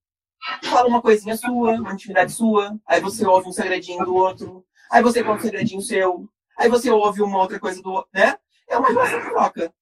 [0.63, 5.01] fala uma coisinha sua, uma intimidade sua, aí você ouve um segredinho do outro, aí
[5.01, 8.37] você conta um segredinho seu, aí você ouve uma outra coisa do outro, né?
[8.69, 9.73] É uma relação de troca.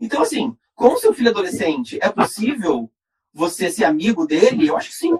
[0.00, 2.90] Então, assim, com seu filho adolescente, é possível
[3.32, 4.68] você ser amigo dele?
[4.68, 5.16] Eu acho que sim.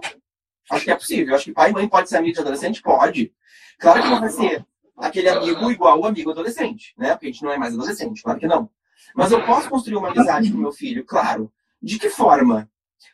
[0.69, 1.35] Acho que é possível.
[1.35, 2.81] Acho que pai e mãe pode ser amigo de adolescente?
[2.81, 3.33] Pode.
[3.79, 4.65] Claro que não vai ser
[4.97, 7.11] aquele amigo igual o amigo adolescente, né?
[7.11, 8.69] Porque a gente não é mais adolescente, claro que não.
[9.15, 11.51] Mas eu posso construir uma amizade com meu filho, claro.
[11.81, 12.69] De que forma?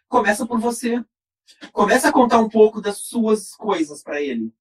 [0.08, 1.04] Começa por você.
[1.72, 4.54] Começa a contar um pouco das suas coisas para ele.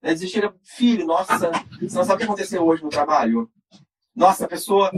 [0.00, 0.14] Né?
[0.14, 3.50] Dizer, chega, filho, nossa, você não sabe o que aconteceu hoje no trabalho?
[4.14, 4.90] Nossa, a pessoa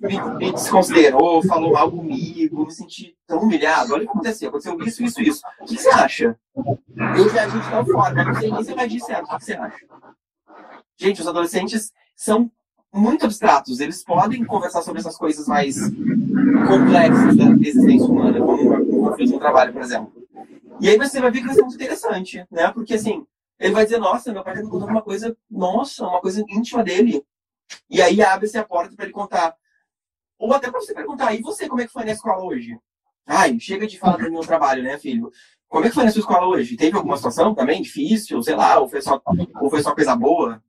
[0.00, 3.92] me, me, desconsiderou, falou mal comigo, me senti tão humilhado.
[3.92, 4.48] Olha o que aconteceu.
[4.48, 5.42] Aconteceu isso, isso, isso.
[5.60, 6.38] O que você acha?
[6.56, 9.30] Eu reagi de tal forma, não sei nem se vai dizer certo.
[9.30, 9.86] O que você acha?
[11.02, 12.48] Gente, os adolescentes são
[12.94, 13.80] muito abstratos.
[13.80, 15.76] Eles podem conversar sobre essas coisas mais
[16.68, 20.12] complexas da existência humana, como um conflito trabalho, por exemplo.
[20.80, 22.70] E aí você vai ver que vai ser muito interessante, né?
[22.70, 23.26] Porque assim,
[23.58, 26.84] ele vai dizer, nossa, meu pai tá me contando uma coisa, nossa, uma coisa íntima
[26.84, 27.26] dele.
[27.90, 29.56] E aí abre-se a porta para ele contar.
[30.38, 32.78] Ou até para você perguntar, e você, como é que foi na escola hoje?
[33.26, 35.32] Ai, chega de falar do meu trabalho, né, filho?
[35.68, 36.76] Como é que foi na sua escola hoje?
[36.76, 39.20] Teve alguma situação também difícil, sei lá, ou foi só,
[39.60, 40.62] ou foi só coisa boa?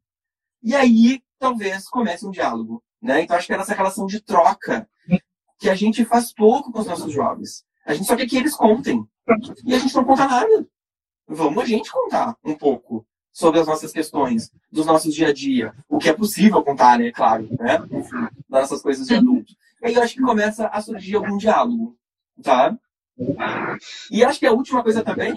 [0.63, 3.21] E aí, talvez, comece um diálogo, né?
[3.21, 4.87] Então, acho que é nessa relação de troca
[5.59, 7.65] que a gente faz pouco com os nossos jovens.
[7.85, 9.05] A gente só quer que eles contem.
[9.65, 10.67] E a gente não conta nada.
[11.27, 15.73] Vamos a gente contar um pouco sobre as nossas questões, dos nossos dia a dia.
[15.89, 17.11] O que é possível contar, né?
[17.11, 17.79] Claro, né?
[18.49, 19.53] Das nossas coisas de adulto.
[19.81, 21.97] E aí eu acho que começa a surgir algum diálogo,
[22.41, 22.77] tá?
[24.09, 25.33] E acho que a última coisa também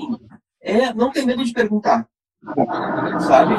[0.61, 2.09] é não ter medo de perguntar.
[3.27, 3.55] Sabe?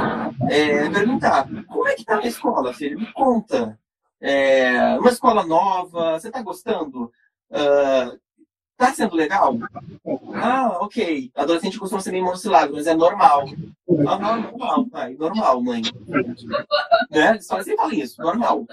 [0.49, 2.99] É, perguntar, como é que tá a escola, filho?
[2.99, 3.77] Me conta.
[4.19, 7.11] É, uma escola nova, você tá gostando?
[7.51, 8.17] Uh,
[8.77, 9.57] Tá sendo legal?
[10.35, 11.31] Ah, ok.
[11.35, 13.45] Adolescente costuma ser meio monossilábico, mas é normal.
[14.07, 15.15] Ah, normal, pai.
[15.15, 15.81] Normal, mãe.
[17.09, 17.31] né?
[17.31, 18.21] Eles falam, sempre falam isso.
[18.21, 18.65] Normal.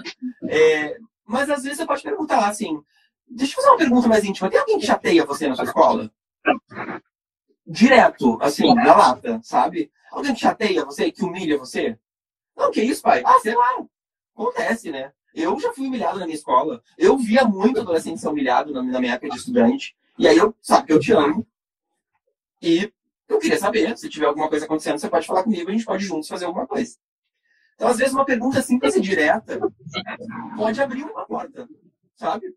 [0.46, 2.78] É, mas às vezes você pode perguntar assim,
[3.26, 4.50] deixa eu fazer uma pergunta mais íntima.
[4.50, 6.10] Tem alguém que chateia você na sua escola?
[7.66, 9.90] Direto, assim, na lata, sabe?
[10.14, 11.98] Alguém que chateia você, que humilha você?
[12.56, 13.22] Não, que isso, pai?
[13.26, 13.84] Ah, sei lá.
[14.32, 15.12] Acontece, né?
[15.34, 16.80] Eu já fui humilhado na minha escola.
[16.96, 19.96] Eu via muito adolescente ser humilhado na, minha época de estudante.
[20.16, 21.44] E aí eu, sabe que eu te amo.
[22.62, 22.92] E
[23.28, 26.04] eu queria saber, se tiver alguma coisa acontecendo, você pode falar comigo, a gente pode
[26.04, 26.96] juntos fazer alguma coisa.
[27.74, 29.58] Então, às vezes, uma pergunta simples e direta
[30.56, 31.68] pode abrir uma porta,
[32.14, 32.54] sabe?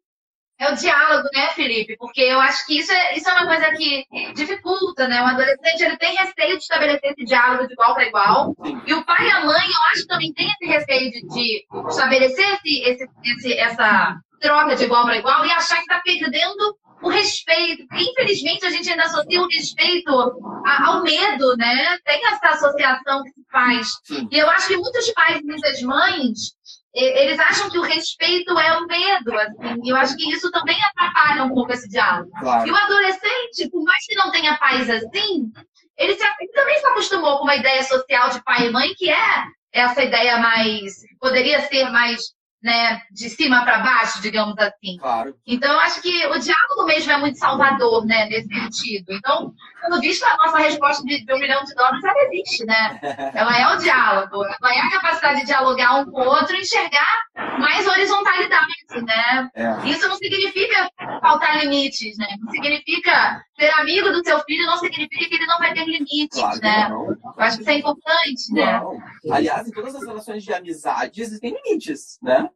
[0.60, 1.96] É o diálogo, né, Felipe?
[1.98, 5.22] Porque eu acho que isso é, isso é uma coisa que dificulta, né?
[5.22, 8.56] O adolescente ele tem receio de estabelecer esse diálogo de igual para igual.
[8.86, 11.66] E o pai e a mãe, eu acho que também tem esse receio de, de
[11.88, 16.76] estabelecer esse, esse, esse, essa troca de igual para igual e achar que está perdendo
[17.04, 17.86] o respeito.
[17.94, 22.00] Infelizmente, a gente ainda associa o respeito ao medo, né?
[22.04, 23.90] Tem essa associação que se faz.
[24.32, 26.57] E eu acho que muitos pais e muitas mães
[26.94, 30.78] eles acham que o respeito é o medo, assim, e eu acho que isso também
[30.84, 32.30] atrapalha um pouco esse diálogo.
[32.40, 32.68] Claro.
[32.68, 35.52] E o adolescente, por mais que não tenha pais assim,
[35.98, 39.10] ele, se, ele, também se acostumou com uma ideia social de pai e mãe, que
[39.10, 40.94] é essa ideia mais.
[41.20, 42.20] poderia ser mais
[42.68, 44.98] né, de cima para baixo, digamos assim.
[45.00, 45.34] Claro.
[45.48, 49.14] Então, eu acho que o diálogo mesmo é muito salvador, né, nesse sentido.
[49.14, 53.00] Então, pelo visto, a nossa resposta de, de um milhão de dólares, ela existe, né?
[53.34, 56.60] Ela é o diálogo, ela é a capacidade de dialogar um com o outro e
[56.60, 57.24] enxergar
[57.58, 59.50] mais horizontalidade, né?
[59.56, 59.88] É.
[59.88, 60.90] Isso não significa
[61.22, 62.28] faltar limites, né?
[62.42, 66.40] Não significa ser amigo do seu filho, não significa que ele não vai ter limites,
[66.40, 66.90] claro né?
[66.90, 67.08] Não.
[67.12, 68.80] Eu acho que isso é importante, né?
[68.80, 68.94] não.
[68.94, 69.04] né?
[69.32, 72.50] Aliás, em todas as relações de amizade existem limites, né?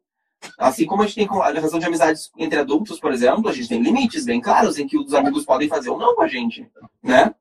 [0.58, 3.68] Assim como a gente tem a relação de amizades entre adultos, por exemplo, a gente
[3.68, 6.68] tem limites bem claros em que os amigos podem fazer ou não com a gente,
[7.02, 7.34] né?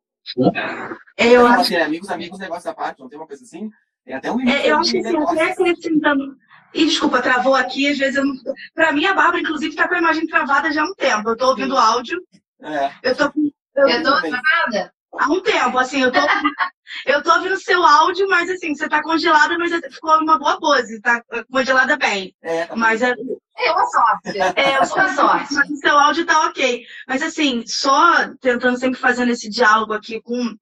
[1.18, 1.62] É, eu acho...
[1.62, 3.70] Assim, amigos, amigos, negócio da parte, não tem uma coisa assim?
[4.06, 4.58] Tem até um limite.
[4.58, 6.38] É, eu acho que assim, até acrescentando...
[6.74, 8.34] E desculpa, travou aqui, às vezes eu não...
[8.74, 11.28] Pra mim, a Bárbara, inclusive, tá com a imagem travada já há um tempo.
[11.28, 12.18] Eu tô ouvindo áudio.
[12.62, 12.92] É.
[13.04, 13.26] Eu tô...
[13.76, 14.94] Eu, eu tô travada?
[15.14, 16.20] Há um tempo, assim, eu tô,
[17.06, 21.02] eu tô ouvindo seu áudio, mas assim, você tá congelada, mas ficou uma boa pose,
[21.02, 21.22] tá
[21.52, 22.36] congelada bem.
[22.42, 23.14] É, mas é.
[23.58, 24.40] É uma sorte.
[24.56, 25.54] É, eu sou uma sorte.
[25.54, 26.84] Mas o seu áudio tá ok.
[27.08, 30.56] Mas assim, só tentando sempre fazendo esse diálogo aqui com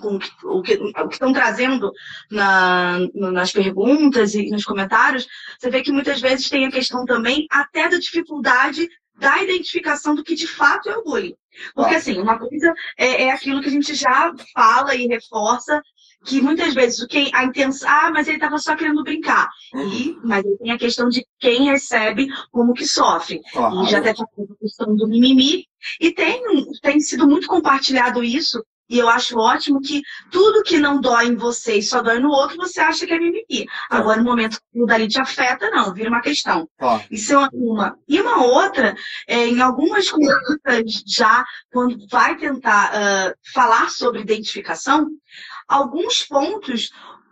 [0.00, 1.90] com o que, o que estão trazendo
[2.30, 5.26] na, nas perguntas e nos comentários,
[5.58, 10.24] você vê que muitas vezes tem a questão também até da dificuldade da identificação do
[10.24, 11.34] que de fato é o bullying.
[11.74, 15.82] Porque, assim, uma coisa é, é aquilo que a gente já fala e reforça,
[16.24, 19.48] que muitas vezes o quem, a intenção, ah, mas ele estava só querendo brincar.
[19.74, 19.88] Uhum.
[19.92, 23.40] E, mas tem a questão de quem recebe, como que sofre.
[23.52, 23.82] Claro.
[23.82, 25.66] E já até falou a questão do mimimi.
[26.00, 26.42] E tem,
[26.80, 31.34] tem sido muito compartilhado isso e eu acho ótimo que tudo que não dói em
[31.34, 33.66] você e só dói no outro, você acha que é mimimi.
[33.88, 36.68] Agora, no momento que o dali te afeta, não, vira uma questão.
[37.10, 37.96] Isso é uma.
[38.06, 38.94] E uma outra,
[39.26, 45.08] é, em algumas consultas já, quando vai tentar uh, falar sobre identificação,
[45.66, 46.90] alguns pontos,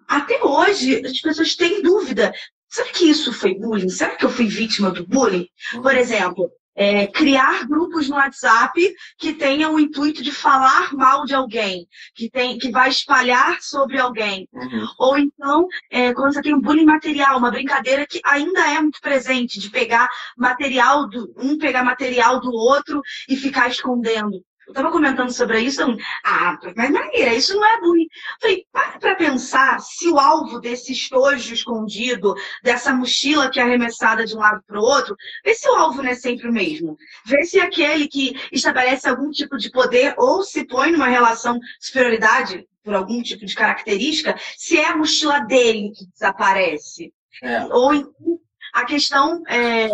[0.08, 2.32] até hoje, as pessoas têm dúvida.
[2.70, 3.90] Será que isso foi bullying?
[3.90, 5.46] Será que eu fui vítima do bullying?
[5.82, 6.50] Por exemplo,
[6.80, 8.72] é, criar grupos no WhatsApp
[9.18, 14.00] que tenham o intuito de falar mal de alguém, que, tem, que vai espalhar sobre
[14.00, 14.48] alguém.
[14.50, 14.88] Uhum.
[14.98, 18.98] Ou então, é, quando você tem um bullying material, uma brincadeira que ainda é muito
[19.02, 20.08] presente, de pegar
[20.38, 24.42] material do um pegar material do outro e ficar escondendo.
[24.70, 25.82] Eu estava comentando sobre isso,
[26.24, 28.06] ah, mas Maíra, isso não é bullying.
[28.40, 34.24] falei, para para pensar se o alvo desse estojo escondido, dessa mochila que é arremessada
[34.24, 36.96] de um lado para o outro, vê se o alvo não é sempre o mesmo.
[37.26, 41.66] Vê se aquele que estabelece algum tipo de poder ou se põe numa relação de
[41.80, 47.12] superioridade por algum tipo de característica, se é a mochila dele que desaparece.
[47.42, 47.64] É.
[47.74, 48.40] Ou então,
[48.72, 49.88] a questão é,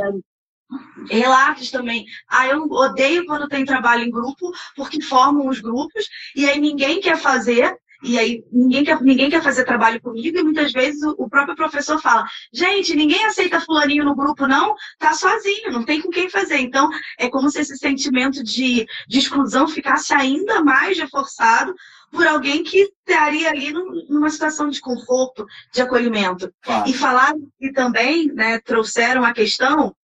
[1.08, 2.04] relatos também.
[2.28, 7.00] Ah, eu odeio quando tem trabalho em grupo, porque formam os grupos, e aí ninguém
[7.00, 11.14] quer fazer, e aí ninguém quer, ninguém quer fazer trabalho comigo, e muitas vezes o,
[11.18, 16.00] o próprio professor fala, gente, ninguém aceita fulaninho no grupo, não, tá sozinho, não tem
[16.00, 16.58] com quem fazer.
[16.58, 16.88] Então,
[17.18, 21.74] é como se esse sentimento de, de exclusão ficasse ainda mais reforçado
[22.10, 23.72] por alguém que estaria ali
[24.08, 26.52] numa situação de conforto, de acolhimento.
[26.62, 26.88] Claro.
[26.88, 29.94] E falaram que também né, trouxeram a questão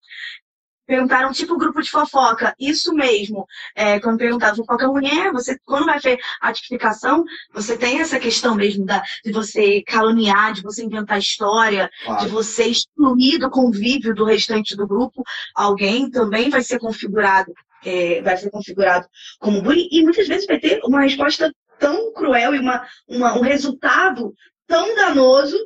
[0.86, 2.54] perguntaram tipo grupo de fofoca.
[2.58, 3.46] Isso mesmo.
[3.74, 8.54] É, quando perguntaram fofoca mulher, você, quando vai ver a tipificação, você tem essa questão
[8.54, 12.24] mesmo da, de você caluniar, de você inventar história, claro.
[12.24, 15.22] de você excluir do convívio do restante do grupo.
[15.54, 17.52] Alguém também vai ser configurado,
[17.84, 19.06] é, vai ser configurado
[19.38, 23.40] como bullying, e muitas vezes vai ter uma resposta tão cruel e uma, uma, um
[23.40, 24.32] resultado
[24.66, 25.56] tão danoso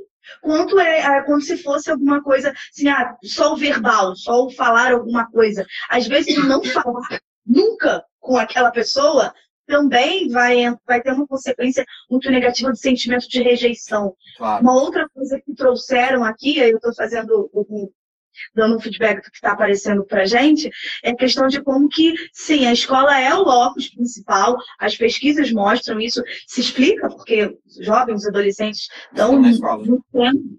[0.41, 4.51] quanto é, é como se fosse alguma coisa assim, ah, só o verbal, só o
[4.51, 5.67] falar alguma coisa.
[5.89, 9.33] Às vezes não falar nunca com aquela pessoa
[9.67, 10.57] também vai,
[10.87, 14.15] vai ter uma consequência muito negativa de sentimento de rejeição.
[14.37, 14.63] Claro.
[14.63, 17.91] Uma outra coisa que trouxeram aqui, eu estou fazendo um,
[18.55, 20.71] dando um feedback do que está aparecendo para a gente,
[21.03, 25.53] é a questão de como que, sim, a escola é o locus principal, as pesquisas
[25.53, 29.85] mostram isso, se explica, porque jovens, adolescentes estão na escola.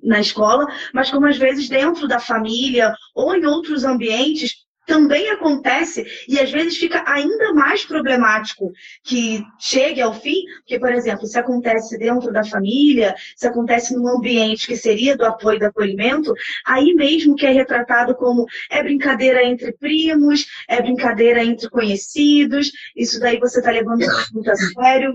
[0.04, 6.06] na escola, mas como às vezes dentro da família ou em outros ambientes, também acontece
[6.28, 8.72] e às vezes fica ainda mais problemático
[9.04, 14.08] que chegue ao fim, porque, por exemplo, se acontece dentro da família, se acontece num
[14.08, 16.34] ambiente que seria do apoio e do acolhimento,
[16.66, 23.20] aí mesmo que é retratado como é brincadeira entre primos, é brincadeira entre conhecidos, isso
[23.20, 25.14] daí você está levando muito a sério.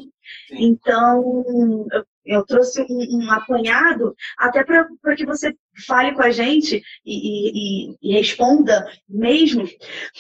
[0.53, 1.45] Então,
[1.93, 2.05] eu
[2.47, 5.55] trouxe um, um apanhado até para que você
[5.87, 9.67] fale com a gente e, e, e, responda mesmo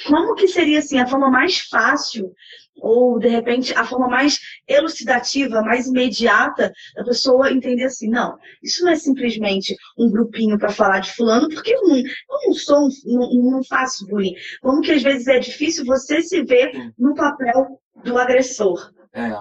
[0.06, 2.32] como que seria assim a forma mais fácil
[2.76, 8.82] ou de repente a forma mais elucidativa, mais imediata da pessoa entender assim, não, isso
[8.82, 12.04] não é simplesmente um grupinho para falar de fulano, porque eu não, eu
[12.46, 14.34] não sou, não, não faço bullying.
[14.60, 18.90] Como que às vezes é difícil você se ver no papel do agressor.
[19.14, 19.32] É.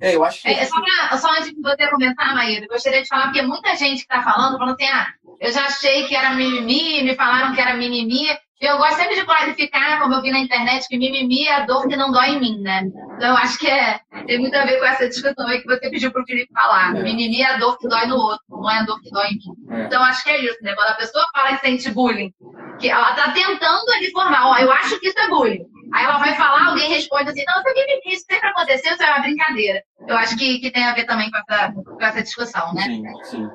[0.00, 0.48] É, eu acho que.
[0.48, 3.76] É, só, pra, só antes de você comentar, Maíra, eu gostaria de falar, porque muita
[3.76, 5.06] gente que está falando, falando assim, ah,
[5.38, 8.26] eu já achei que era mimimi, me falaram que era mimimi.
[8.60, 11.88] Eu gosto sempre de clarificar, como eu vi na internet, que mimimi é a dor
[11.88, 12.82] que não dói em mim, né?
[13.16, 15.88] Então, eu acho que é, tem muito a ver com essa discussão aí que você
[15.88, 16.94] pediu para o Felipe falar.
[16.94, 17.02] É.
[17.02, 19.36] Mimimi é a dor que dói no outro, não é a dor que dói em
[19.36, 19.54] mim.
[19.70, 19.86] É.
[19.86, 20.74] Então, acho que é isso, né?
[20.74, 22.34] Quando a pessoa fala que sente bullying,
[22.78, 25.64] que ela está tentando ali formar, ó, eu acho que isso é bullying.
[25.92, 29.22] Aí ela vai falar, alguém responde assim, não, isso, isso sempre aconteceu, isso é uma
[29.22, 29.82] brincadeira.
[30.06, 32.82] Eu acho que, que tem a ver também com essa, com essa discussão, né?
[32.82, 33.48] Sim, sim.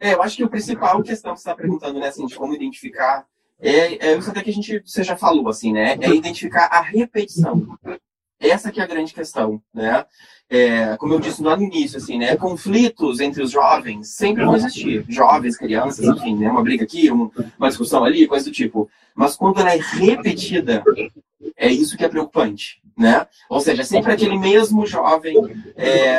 [0.00, 2.54] É, eu acho que o principal questão que você está perguntando, né, assim, de como
[2.54, 3.24] identificar,
[3.60, 6.80] é, é isso até que a gente, você já falou, assim, né, é identificar a
[6.80, 7.78] repetição.
[8.40, 10.04] Essa que é a grande questão, né?
[10.50, 12.36] É, como eu disse no início, assim, né?
[12.36, 15.04] Conflitos entre os jovens sempre vão existir.
[15.08, 16.50] Jovens, crianças, enfim, né?
[16.50, 18.90] Uma briga aqui, uma discussão ali, coisa do tipo.
[19.14, 20.82] Mas quando ela é repetida,
[21.56, 23.26] é isso que é preocupante, né?
[23.48, 25.36] Ou seja, sempre aquele mesmo jovem
[25.76, 26.18] é,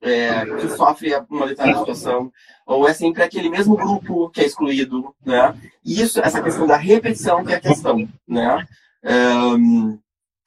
[0.00, 2.32] é, que sofre uma determinada situação,
[2.66, 5.54] ou é sempre aquele mesmo grupo que é excluído, né?
[5.84, 8.66] Isso, essa questão da repetição que é a questão, né?
[9.04, 9.98] Um,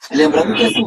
[0.10, 0.86] lembrando que assim,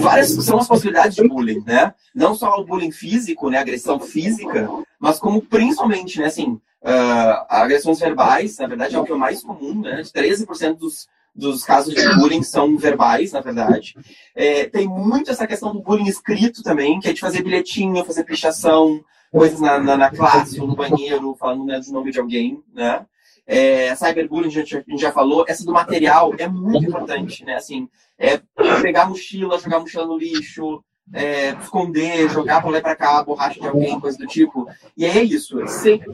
[0.00, 1.94] várias são as possibilidades de bullying, né?
[2.14, 4.68] Não só o bullying físico, né, agressão física,
[4.98, 9.42] mas como principalmente, né, assim, uh, agressões verbais, na verdade é o que é mais
[9.42, 10.02] comum, né?
[10.02, 13.94] De 13% dos dos casos de bullying são verbais, na verdade.
[14.34, 18.24] É, tem muito essa questão do bullying escrito também, que é de fazer bilhetinho, fazer
[18.24, 22.62] pichação, coisas na, na, na classe ou no banheiro, falando né, do nome de alguém,
[22.74, 23.06] né?
[23.46, 25.44] É, cyberbullying, a gente, a gente já falou.
[25.48, 27.56] Essa do material é muito importante, né?
[27.56, 28.40] Assim, é
[28.80, 33.66] pegar mochila, jogar mochila no lixo, é, esconder, jogar para lá para cá, borracha de
[33.66, 34.68] alguém, coisa do tipo.
[34.96, 35.66] E é isso.
[35.66, 36.08] Sempre,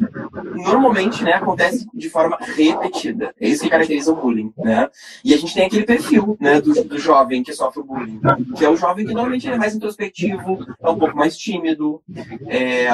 [0.55, 3.35] normalmente, né, acontece de forma repetida.
[3.41, 4.89] É isso que caracteriza o bullying, né?
[5.25, 8.21] E a gente tem aquele perfil, né, do, do jovem que sofre o bullying,
[8.57, 12.03] que é o jovem que normalmente é mais introspectivo, é um pouco mais tímido,
[12.47, 12.89] é,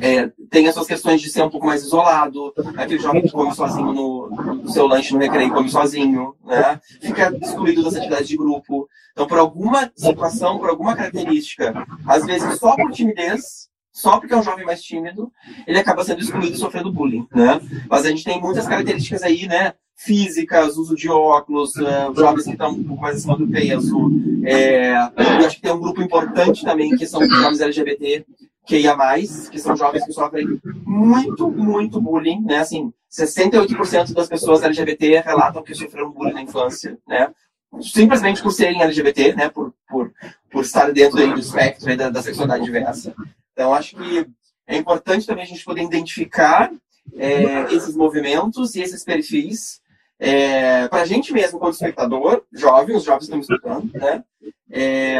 [0.00, 3.54] é, tem as suas questões de ser um pouco mais isolado, aquele jovem que come
[3.54, 6.80] sozinho no, no seu lanche no recreio, come sozinho, né?
[7.00, 8.88] fica excluído das atividades de grupo.
[9.12, 14.36] Então, por alguma situação, por alguma característica, às vezes só por timidez, só porque é
[14.36, 15.32] um jovem mais tímido,
[15.66, 17.60] ele acaba sendo excluído e sofrendo bullying, né?
[17.88, 19.72] Mas a gente tem muitas características aí, né?
[19.96, 24.10] Físicas, uso de óculos, uh, jovens que estão um pouco mais acima do peso.
[24.44, 28.26] É, eu acho que tem um grupo importante também, que são os jovens LGBT,
[28.66, 32.58] que ia mais, que são jovens que sofrem muito, muito bullying, né?
[32.58, 37.32] Assim, 68% das pessoas LGBT relatam que sofreram bullying na infância, né?
[37.80, 39.48] Simplesmente por serem LGBT, né?
[39.48, 40.12] Por, por,
[40.50, 43.14] por estar dentro do espectro da, da sexualidade diversa.
[43.52, 44.26] Então, acho que
[44.66, 46.70] é importante também a gente poder identificar
[47.14, 49.80] é, esses movimentos e esses perfis
[50.18, 54.24] é, para a gente mesmo, como espectador, jovem, os jovens estão escutando, né?
[54.70, 55.18] É,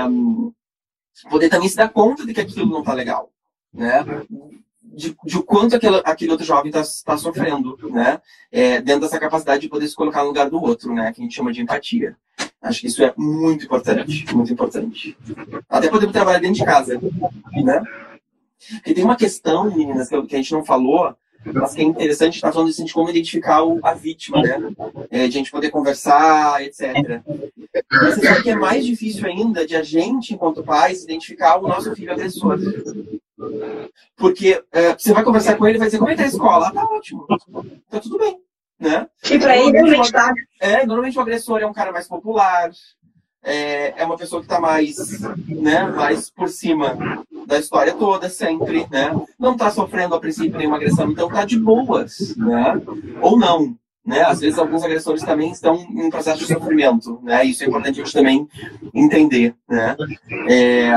[1.31, 3.31] poder também se dar conta de que aquilo não está legal,
[3.77, 4.05] né?
[4.83, 8.21] De, de o quanto aquele, aquele outro jovem está tá sofrendo, né?
[8.51, 11.13] É, dentro dessa capacidade de poder se colocar no lugar do outro, né?
[11.13, 12.17] Que a gente chama de empatia.
[12.63, 15.17] Acho que isso é muito importante, muito importante.
[15.69, 16.99] Até poder trabalhar dentro de casa,
[17.63, 17.83] né?
[18.77, 21.15] Porque tem uma questão, meninas, que a gente não falou,
[21.53, 24.59] mas que é interessante estar falando de como identificar a vítima, né?
[25.11, 27.23] É, de a gente poder conversar, etc.
[27.91, 31.69] Mas você sabe que é mais difícil ainda de a gente, enquanto pais, identificar o
[31.69, 32.59] nosso filho agressor.
[34.17, 36.29] Porque é, você vai conversar com ele e vai dizer, como é que tá a
[36.29, 36.69] escola?
[36.69, 37.27] Ah, tá ótimo.
[37.91, 38.39] Tá tudo bem.
[38.79, 39.07] Né?
[39.31, 40.35] E pra ele, normalmente, tá...
[40.61, 42.71] é, normalmente o agressor é um cara mais popular,
[43.47, 44.97] é, é uma pessoa que está mais,
[45.49, 49.15] né, mais por cima da história toda, sempre, né?
[49.39, 52.83] Não está sofrendo a princípio nenhuma agressão, então está de boas, né?
[53.23, 54.23] Ou não, né?
[54.23, 57.45] Às vezes alguns agressores também estão em processo de sofrimento, né?
[57.45, 58.49] Isso é importante a gente também
[58.93, 59.97] entender, né?
[60.49, 60.91] É...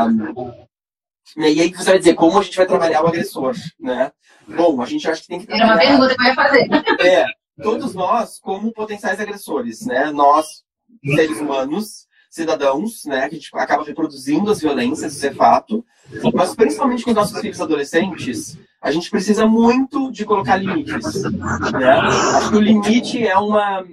[1.37, 4.11] E aí você vai dizer, como a gente vai trabalhar o agressor, né?
[4.47, 5.83] Bom, a gente acha que tem que trabalhar...
[5.83, 6.67] Era uma pergunta que eu ia fazer.
[7.05, 7.25] É,
[7.61, 10.11] todos nós, como potenciais agressores, né?
[10.11, 10.63] Nós,
[11.15, 15.83] seres humanos, cidadãos, né, que a gente acaba reproduzindo as violências, isso é fato,
[16.33, 21.23] mas principalmente com os nossos filhos adolescentes, a gente precisa muito de colocar limites.
[21.23, 21.89] Né?
[21.89, 23.83] Acho que o limite é uma,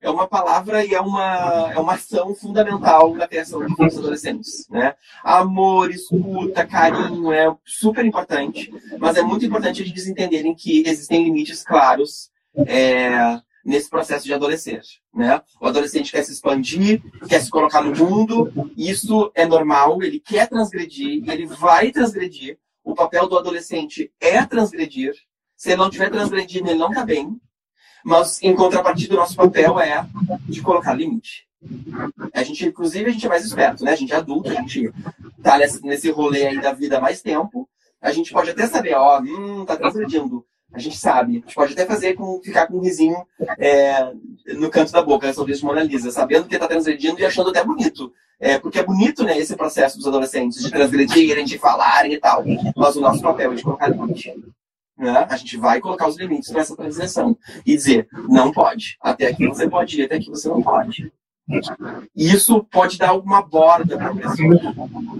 [0.00, 4.68] é uma palavra e é uma, é uma ação fundamental na criação de filhos adolescentes.
[4.68, 4.94] Né?
[5.22, 11.62] Amor, escuta, carinho é super importante, mas é muito importante eles entenderem que existem limites
[11.64, 12.30] claros
[12.66, 14.82] é, nesse processo de adolescer.
[15.14, 15.40] Né?
[15.60, 20.48] O adolescente quer se expandir, quer se colocar no mundo, isso é normal, ele quer
[20.48, 22.58] transgredir, ele vai transgredir.
[22.84, 25.14] O papel do adolescente é transgredir.
[25.56, 27.40] Se ele não estiver transgredindo, ele não está bem.
[28.06, 30.06] Mas, em contrapartida, o nosso papel é
[30.48, 31.44] de colocar limite.
[32.32, 33.90] A gente, inclusive, a gente é mais esperto, né?
[33.90, 34.92] A gente é adulto, a gente
[35.42, 37.68] tá nesse, rolê aí da vida há mais tempo.
[38.00, 40.46] A gente pode até saber, ó, hum, tá transgredindo.
[40.72, 41.38] A gente sabe.
[41.38, 43.16] A gente pode até fazer com ficar com um risinho
[43.58, 44.12] é,
[44.54, 47.64] no canto da boca, sobre de Mona Lisa, sabendo que está transgredindo e achando até
[47.64, 48.12] bonito.
[48.38, 52.44] É, porque é bonito, né, esse processo dos adolescentes de transgredirem, de falarem e tal.
[52.76, 54.32] Mas o nosso papel é de colocar limite.
[54.98, 55.26] Né?
[55.28, 58.96] A gente vai colocar os limites nessa transição e dizer, não pode.
[59.00, 61.12] Até aqui você pode ir, até aqui você não pode.
[62.14, 64.74] Isso pode dar alguma borda para a pessoa.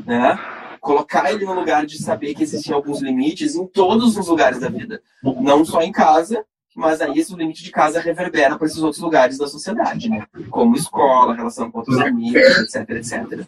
[0.05, 0.39] Né?
[0.87, 4.69] colocar ele no lugar de saber que existem alguns limites em todos os lugares da
[4.69, 6.45] vida, não só em casa,
[6.77, 10.25] mas aí esse limite de casa reverbera para esses outros lugares da sociedade, né?
[10.49, 13.47] Como escola, relação com outros amigos, etc, etc.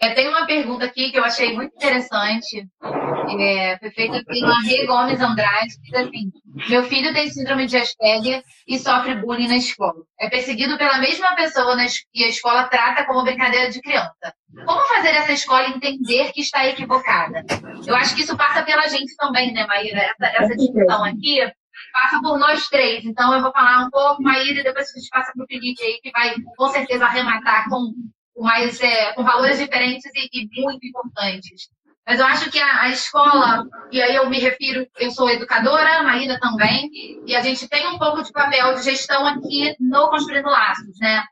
[0.00, 2.66] É, tem uma pergunta aqui que eu achei muito interessante.
[3.40, 6.30] É, foi feita pela Rê Gomes Andrade, que diz assim:
[6.68, 9.96] Meu filho tem síndrome de Asperger e sofre bullying na escola.
[10.20, 11.76] É perseguido pela mesma pessoa
[12.14, 14.34] e a escola trata como brincadeira de criança.
[14.64, 17.44] Como fazer essa escola entender que está equivocada?
[17.86, 20.00] Eu acho que isso passa pela gente também, né, Maíra?
[20.00, 21.40] Essa, essa discussão aqui
[21.92, 23.04] passa por nós três.
[23.04, 25.82] Então eu vou falar um pouco, Maíra, e depois a gente passa para o Felipe
[25.82, 27.92] aí, que vai com certeza arrematar com
[28.38, 31.68] mas é, com valores diferentes e, e, muito importantes.
[32.06, 35.98] Mas eu acho que a, a, escola, e aí eu me refiro, eu sou educadora,
[35.98, 36.88] a Maíra também,
[37.26, 41.22] e a gente tem um pouco de papel de gestão aqui no Construindo Laços, né?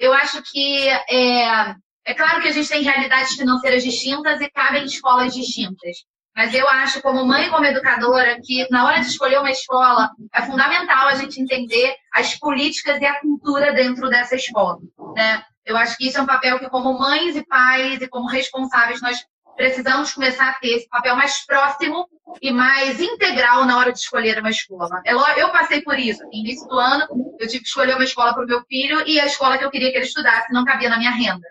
[0.00, 4.84] Eu acho que é, é claro que a gente tem realidades financeiras distintas e cabem
[4.84, 5.98] escolas distintas.
[6.36, 10.42] Mas eu acho, como mãe como educadora, que na hora de escolher uma escola, é
[10.42, 14.78] fundamental a gente entender as políticas e a cultura dentro dessa escola.
[15.14, 15.42] Né?
[15.66, 19.02] Eu acho que isso é um papel que, como mães e pais e como responsáveis,
[19.02, 22.06] nós precisamos começar a ter esse papel mais próximo
[22.42, 25.00] e mais integral na hora de escolher uma escola.
[25.04, 26.22] É eu passei por isso.
[26.24, 27.06] No início do ano,
[27.40, 29.70] eu tive que escolher uma escola para o meu filho e a escola que eu
[29.70, 31.46] queria que ele estudasse não cabia na minha renda.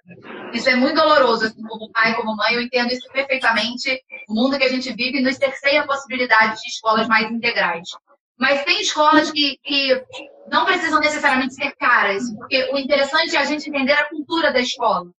[0.54, 4.00] Isso é muito doloroso, assim, como pai, como mãe, eu entendo isso perfeitamente.
[4.30, 7.90] O mundo que a gente vive nos cerceia a possibilidade de escolas mais integrais.
[8.38, 10.04] Mas tem escolas que, que
[10.52, 14.60] não precisam necessariamente ser caras, porque o interessante é a gente entender a cultura da
[14.60, 15.10] escola.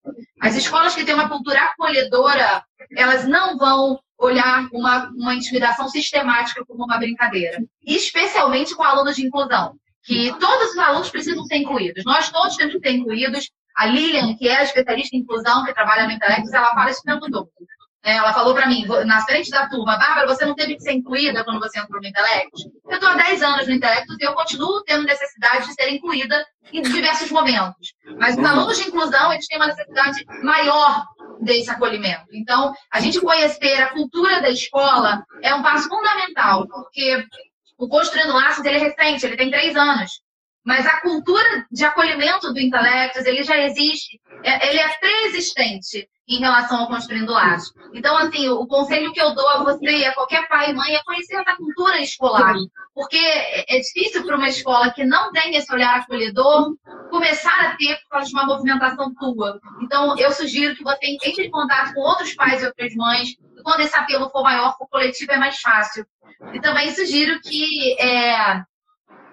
[0.41, 2.63] As escolas que têm uma cultura acolhedora,
[2.97, 7.59] elas não vão olhar uma, uma intimidação sistemática como uma brincadeira.
[7.85, 12.05] Especialmente com alunos de inclusão, que todos os alunos precisam ser incluídos.
[12.05, 13.51] Nós todos temos que ser incluídos.
[13.77, 17.01] A Lilian, que é a especialista em inclusão, que trabalha no Intelectus, ela fala isso
[17.01, 17.51] o tempo todo.
[18.07, 20.93] É, ela falou para mim, na frente da turma, Bárbara, você não teve que ser
[20.93, 22.63] incluída quando você entrou no Intelectus?
[22.89, 26.47] Eu estou há 10 anos no Intelectus e eu continuo tendo necessidade de ser incluída
[26.73, 27.95] em diversos momentos.
[28.17, 28.47] Mas os uhum.
[28.47, 31.05] alunos de inclusão, eles têm uma necessidade maior
[31.41, 32.27] desse acolhimento.
[32.33, 37.27] Então, a gente conhecer a cultura da escola é um passo fundamental, porque
[37.77, 40.21] o Construindo Laços, ele é recente, ele tem três anos.
[40.67, 46.41] Mas a cultura de acolhimento do Intelectus, ele já existe, é, ele é pré-existente em
[46.41, 47.73] relação ao construindo laços.
[47.95, 50.93] Então, assim, o conselho que eu dou a você e a qualquer pai e mãe
[50.93, 52.57] é conhecer essa cultura escolar.
[52.93, 56.75] Porque é difícil para uma escola que não tem esse olhar acolhedor
[57.11, 59.61] começar a ter por causa de uma movimentação tua.
[59.81, 63.29] Então, eu sugiro que você entre em contato com outros pais e outras mães.
[63.57, 66.05] E quando esse apelo for maior, o coletivo é mais fácil.
[66.53, 68.65] E também sugiro que é,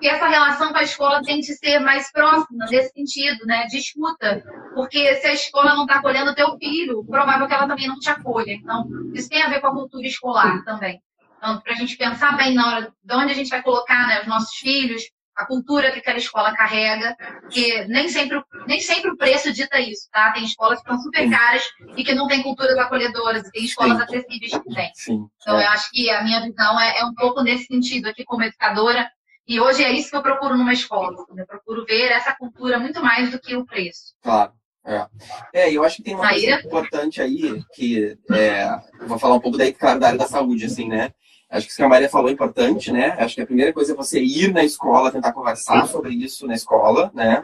[0.03, 3.65] que essa relação com a escola tem que ser mais próxima, nesse sentido, né?
[3.67, 4.43] De escuta.
[4.75, 7.97] Porque se a escola não está acolhendo o teu filho, provável que ela também não
[7.97, 8.51] te acolha.
[8.51, 10.99] Então, isso tem a ver com a cultura escolar também.
[11.37, 14.19] Então, para a gente pensar bem na hora de onde a gente vai colocar né,
[14.19, 15.03] os nossos filhos,
[15.37, 17.15] a cultura que aquela escola carrega,
[17.49, 20.33] que nem sempre, nem sempre o preço dita isso, tá?
[20.33, 21.63] Tem escolas que estão super caras
[21.95, 24.03] e que não tem culturas acolhedoras, e tem escolas Sim.
[24.03, 24.91] acessíveis que tem.
[24.95, 25.25] Sim.
[25.41, 25.63] Então, é.
[25.63, 29.09] eu acho que a minha visão é, é um pouco nesse sentido aqui como educadora,
[29.47, 31.25] e hoje é isso que eu procuro numa escola.
[31.35, 34.13] Eu procuro ver essa cultura muito mais do que o preço.
[34.21, 34.51] Claro.
[34.85, 35.07] É.
[35.53, 38.69] é, eu acho que tem uma coisa importante aí, que é,
[39.07, 41.13] vou falar um pouco daí, claro, da área da saúde, assim, né?
[41.49, 43.15] Acho que isso que a Maria falou é importante, né?
[43.19, 46.55] Acho que a primeira coisa é você ir na escola, tentar conversar sobre isso na
[46.55, 47.43] escola, né?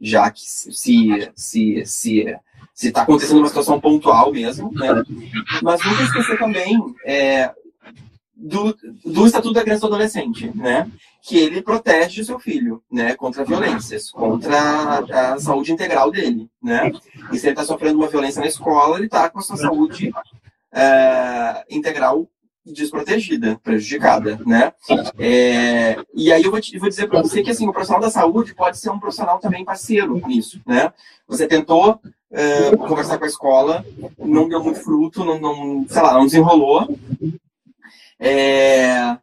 [0.00, 0.72] Já que se
[1.34, 2.36] se se
[2.72, 5.02] se está acontecendo uma situação pontual mesmo, né?
[5.60, 7.52] Mas nunca esquecer também é,
[8.38, 10.88] do, do Estatuto da Criança e do Adolescente, né?
[11.20, 13.16] Que ele protege o seu filho, né?
[13.16, 16.92] Contra violências, contra a, saúde integral dele, né?
[17.32, 20.12] E se ele está sofrendo uma violência na escola, ele está com a sua saúde
[20.72, 22.28] é, integral
[22.64, 24.72] desprotegida, prejudicada, né?
[25.18, 28.10] É, e aí eu vou, te, vou dizer para você que assim o profissional da
[28.10, 30.92] saúde pode ser um profissional também parceiro nisso, né?
[31.26, 31.98] Você tentou
[32.30, 33.84] é, conversar com a escola,
[34.18, 36.86] não deu muito fruto, não, não sei lá, não desenrolou,
[38.18, 39.16] é,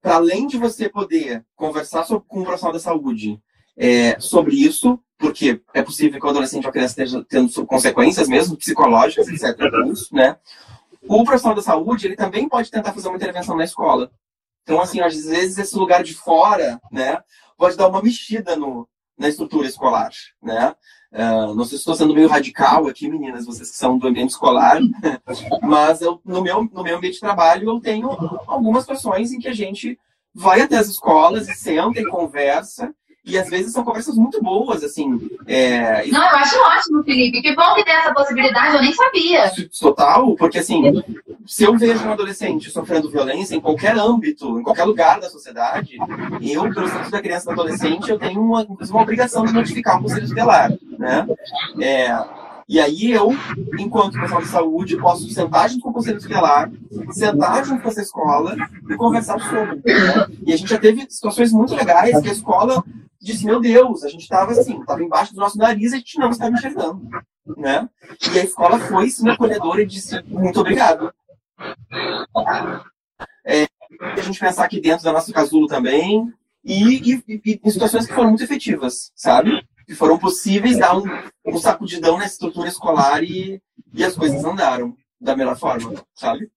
[0.00, 3.40] para além de você poder conversar sobre, com o profissional da saúde
[3.76, 8.28] é, sobre isso, porque é possível que o adolescente ou a criança esteja tendo consequências
[8.28, 9.58] mesmo psicológicas, etc.
[9.90, 10.36] Isso, né?
[11.08, 14.10] O profissional da saúde ele também pode tentar fazer uma intervenção na escola.
[14.62, 17.18] Então, assim, às vezes esse lugar de fora, né,
[17.56, 20.10] pode dar uma mexida no, na estrutura escolar,
[20.42, 20.74] né?
[21.16, 24.30] Uh, não sei se estou sendo meio radical aqui, meninas, vocês que são do ambiente
[24.30, 24.78] escolar,
[25.64, 28.10] mas eu, no, meu, no meu ambiente de trabalho eu tenho
[28.46, 29.98] algumas situações em que a gente
[30.34, 32.94] vai até as escolas e senta e conversa
[33.26, 35.28] e às vezes são conversas muito boas, assim.
[35.46, 36.06] É...
[36.06, 37.42] Não, eu acho ótimo, Felipe.
[37.42, 39.50] Que bom que tem essa possibilidade, eu nem sabia.
[39.80, 41.02] Total, porque assim,
[41.44, 45.96] se eu vejo um adolescente sofrendo violência em qualquer âmbito, em qualquer lugar da sociedade,
[46.40, 49.98] eu, pelo estatuto da criança e do adolescente, eu tenho uma, uma obrigação de notificar
[49.98, 51.26] o conselho tutelar, né?
[51.80, 53.30] É, e aí eu,
[53.78, 56.70] enquanto profissional de saúde, posso sentar junto com o conselho tutelar,
[57.12, 58.56] sentar junto com essa escola
[58.90, 59.76] e conversar sobre.
[59.76, 60.26] Né?
[60.46, 62.82] E a gente já teve situações muito legais que a escola
[63.20, 66.18] disse, meu Deus, a gente estava assim, estava embaixo do nosso nariz e a gente
[66.18, 67.08] não estava enxergando,
[67.56, 67.88] né?
[68.34, 71.12] E a escola foi, sim, acolhedora e disse, muito obrigado.
[73.44, 73.66] É,
[74.00, 76.32] a gente pensar aqui dentro da nossa casulo também,
[76.64, 79.65] e, e, e, em situações que foram muito efetivas, sabe?
[79.86, 81.04] Que foram possíveis dar um,
[81.44, 83.60] um sacudidão na estrutura escolar e,
[83.94, 86.50] e as coisas andaram da melhor forma, sabe?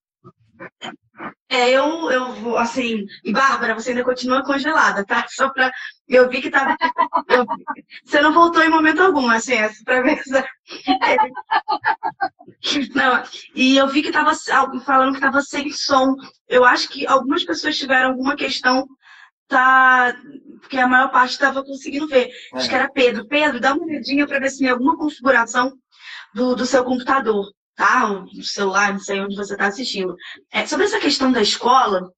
[1.52, 5.26] É, eu, eu assim, Bárbara, você ainda continua congelada, tá?
[5.30, 5.72] Só pra.
[6.08, 6.78] Eu vi que tava.
[7.28, 7.44] Eu,
[8.06, 10.22] você não voltou em momento algum, assim, é pra ver.
[12.94, 13.24] Não,
[13.56, 14.34] e eu vi que tava
[14.86, 16.16] falando que tava sem som.
[16.48, 18.88] Eu acho que algumas pessoas tiveram alguma questão,
[19.50, 20.16] tá?
[20.62, 22.30] Porque a maior parte estava conseguindo ver.
[22.54, 22.58] É.
[22.58, 23.28] Acho que era Pedro.
[23.28, 25.74] Pedro, dá uma olhadinha para ver se tem alguma configuração
[26.34, 27.46] do, do seu computador
[27.80, 28.12] tá?
[28.12, 30.14] O celular, não sei onde você está assistindo.
[30.52, 32.12] É, sobre essa questão da escola,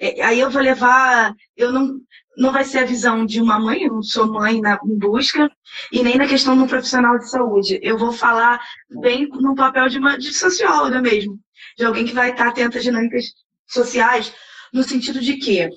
[0.00, 1.98] é, aí eu vou levar, eu não,
[2.36, 5.50] não vai ser a visão de uma mãe, eu não sou mãe na em busca,
[5.90, 7.80] e nem na questão de um profissional de saúde.
[7.82, 11.36] Eu vou falar bem no papel de uma de socióloga mesmo,
[11.76, 13.24] de alguém que vai estar atenta às dinâmicas
[13.66, 14.32] sociais,
[14.72, 15.68] no sentido de que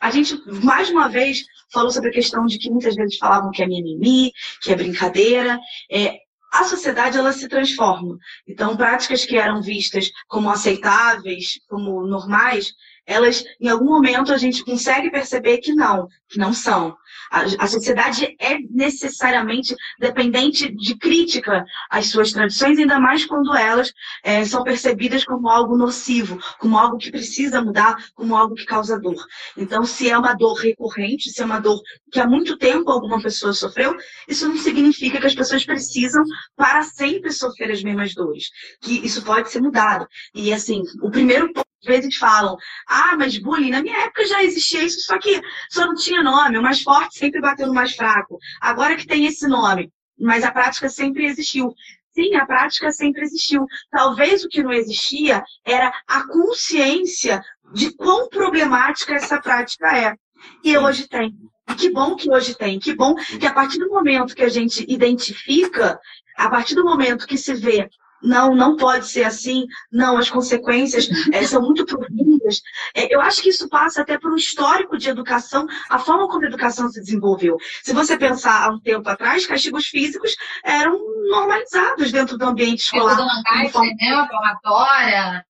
[0.00, 3.62] a gente, mais uma vez, falou sobre a questão de que muitas vezes falavam que
[3.62, 5.58] é mimimi, que é brincadeira.
[5.90, 6.18] É,
[6.52, 8.16] a sociedade ela se transforma.
[8.46, 12.72] Então, práticas que eram vistas como aceitáveis, como normais,
[13.08, 16.94] elas, em algum momento, a gente consegue perceber que não, que não são.
[17.30, 23.92] A, a, sociedade é necessariamente dependente de crítica às suas tradições, ainda mais quando elas
[24.22, 29.00] é, são percebidas como algo nocivo, como algo que precisa mudar, como algo que causa
[29.00, 29.24] dor.
[29.56, 31.80] Então, se é uma dor recorrente, se é uma dor
[32.12, 33.96] que há muito tempo alguma pessoa sofreu,
[34.28, 36.22] isso não significa que as pessoas precisam
[36.54, 38.50] para sempre sofrer as mesmas dores.
[38.82, 40.06] Que isso pode ser mudado.
[40.34, 42.56] E, assim, o primeiro ponto às vezes falam,
[42.86, 46.58] ah, mas bullying, na minha época já existia isso, só que só não tinha nome,
[46.58, 48.38] o mais forte sempre bateu no mais fraco.
[48.60, 51.72] Agora que tem esse nome, mas a prática sempre existiu.
[52.12, 53.64] Sim, a prática sempre existiu.
[53.90, 57.40] Talvez o que não existia era a consciência
[57.72, 60.16] de quão problemática essa prática é.
[60.64, 61.32] E hoje tem.
[61.70, 62.80] E que bom que hoje tem.
[62.80, 66.00] Que bom que a partir do momento que a gente identifica,
[66.36, 67.88] a partir do momento que se vê
[68.22, 72.60] não, não pode ser assim, não, as consequências é, são muito profundas.
[72.94, 76.44] É, eu acho que isso passa até por um histórico de educação, a forma como
[76.44, 77.56] a educação se desenvolveu.
[77.82, 80.98] Se você pensar há um tempo atrás, castigos físicos eram
[81.30, 83.16] normalizados dentro do ambiente escolar.
[83.16, 83.92] Tempo do Lancaster, forma...
[84.00, 84.28] né?
[84.28, 85.44] Palmatória.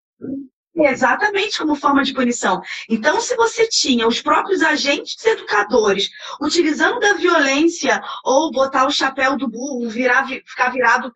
[0.78, 2.60] Exatamente como forma de punição.
[2.88, 6.08] Então, se você tinha os próprios agentes educadores
[6.40, 11.12] utilizando da violência ou botar o chapéu do burro, virar, ficar virado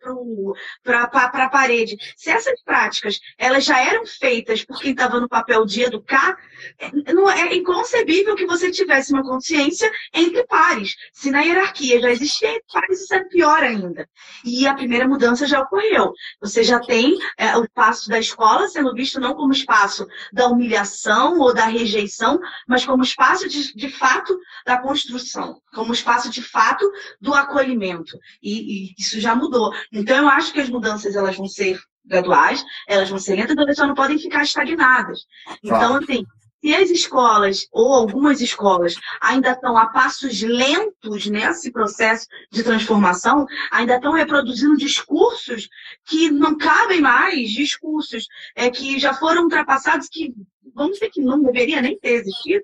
[0.83, 5.65] para a parede, se essas práticas elas já eram feitas por quem estava no papel
[5.65, 6.35] de educar,
[6.79, 10.95] é, não é inconcebível que você tivesse uma consciência entre pares.
[11.13, 14.07] Se na hierarquia já existia pares, isso é pior ainda.
[14.43, 16.11] E a primeira mudança já ocorreu.
[16.41, 21.39] Você já tem é, o passo da escola sendo visto não como espaço da humilhação
[21.39, 26.89] ou da rejeição, mas como espaço de, de fato da construção, como espaço de fato
[27.21, 28.17] do acolhimento.
[28.41, 29.73] E, e isso já mudou.
[29.91, 33.77] Então eu acho que as mudanças elas vão ser graduais, elas vão ser lentas, elas
[33.77, 35.25] só não podem ficar estagnadas.
[35.63, 36.25] Então, assim,
[36.63, 43.45] se as escolas, ou algumas escolas, ainda estão a passos lentos nesse processo de transformação,
[43.69, 45.67] ainda estão reproduzindo discursos
[46.05, 50.33] que não cabem mais, discursos é, que já foram ultrapassados, que
[50.73, 52.63] vamos dizer que não deveria nem ter existido.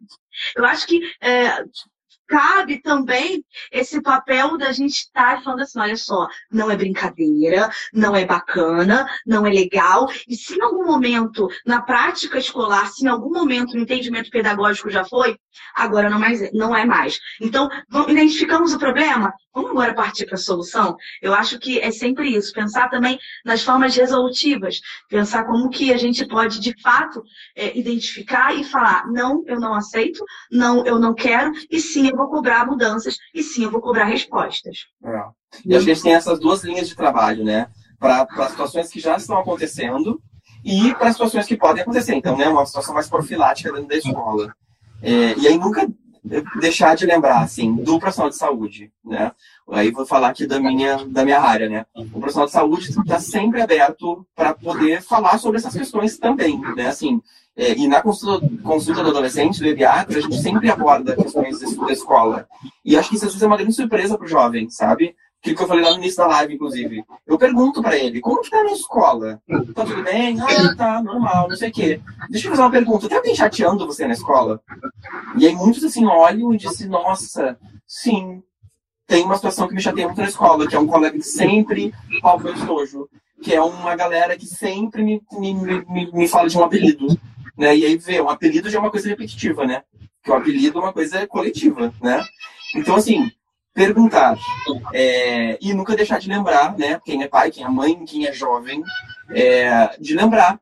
[0.55, 1.61] Eu acho que é,
[2.29, 8.15] cabe também esse papel da gente estar falando assim, olha só, não é brincadeira, não
[8.15, 10.07] é bacana, não é legal.
[10.27, 14.91] E se em algum momento, na prática escolar, se em algum momento o entendimento pedagógico
[14.91, 15.37] já foi,
[15.75, 17.19] agora não, mais, não é mais.
[17.41, 17.67] Então,
[18.07, 20.95] identificamos o problema, vamos agora partir para a solução?
[21.21, 25.97] Eu acho que é sempre isso, pensar também nas formas resolutivas, pensar como que a
[25.97, 27.23] gente pode, de fato,
[27.55, 32.18] é, identificar e falar, não, eu não aceito, não, eu não quero, e sim, eu
[32.19, 34.87] vou cobrar mudanças e sim, eu vou cobrar respostas.
[35.03, 35.23] É.
[35.65, 37.69] E a gente tem essas duas linhas de trabalho, né?
[37.97, 40.21] Para situações que já estão acontecendo
[40.63, 42.15] e para situações que podem acontecer.
[42.15, 44.53] Então, né, uma situação mais profilática dentro da escola.
[45.01, 45.87] É, e aí nunca
[46.59, 49.31] deixar de lembrar, assim, do profissional de saúde, né?
[49.71, 51.85] Aí vou falar aqui da minha, da minha área, né?
[51.95, 56.87] O profissional de saúde está sempre aberto para poder falar sobre essas questões também, né?
[56.87, 57.21] Assim,
[57.59, 61.91] é, e na consulta, consulta do adolescente, do pediatra, a gente sempre aborda questões da
[61.91, 62.47] escola.
[62.85, 65.13] E acho que isso é uma grande surpresa para o jovem, sabe?
[65.41, 67.03] Aquilo que eu falei lá no início da live, inclusive.
[67.27, 69.41] Eu pergunto para ele, como que tá na escola?
[69.75, 70.39] Tá tudo bem?
[70.39, 72.01] Ah, tá, normal, não sei o quê.
[72.29, 73.09] Deixa eu fazer uma pergunta.
[73.09, 74.61] Tem alguém chateando você na escola?
[75.37, 78.41] E aí muitos assim olham e dizem, nossa, sim,
[79.05, 81.93] tem uma situação que me chateia muito na escola, que é um colega que sempre
[82.21, 83.09] palpa o estojo,
[83.41, 87.19] que é uma galera que sempre me, me, me, me fala de um apelido.
[87.59, 87.75] Né?
[87.75, 89.83] E aí vê, um apelido já é uma coisa repetitiva, né?
[90.15, 92.23] Porque o apelido é uma coisa coletiva, né?
[92.73, 93.29] Então, assim,
[93.73, 94.37] perguntar
[94.93, 97.01] é, e nunca deixar de lembrar, né?
[97.03, 98.81] Quem é pai, quem é mãe, quem é jovem,
[99.31, 100.57] é, de lembrar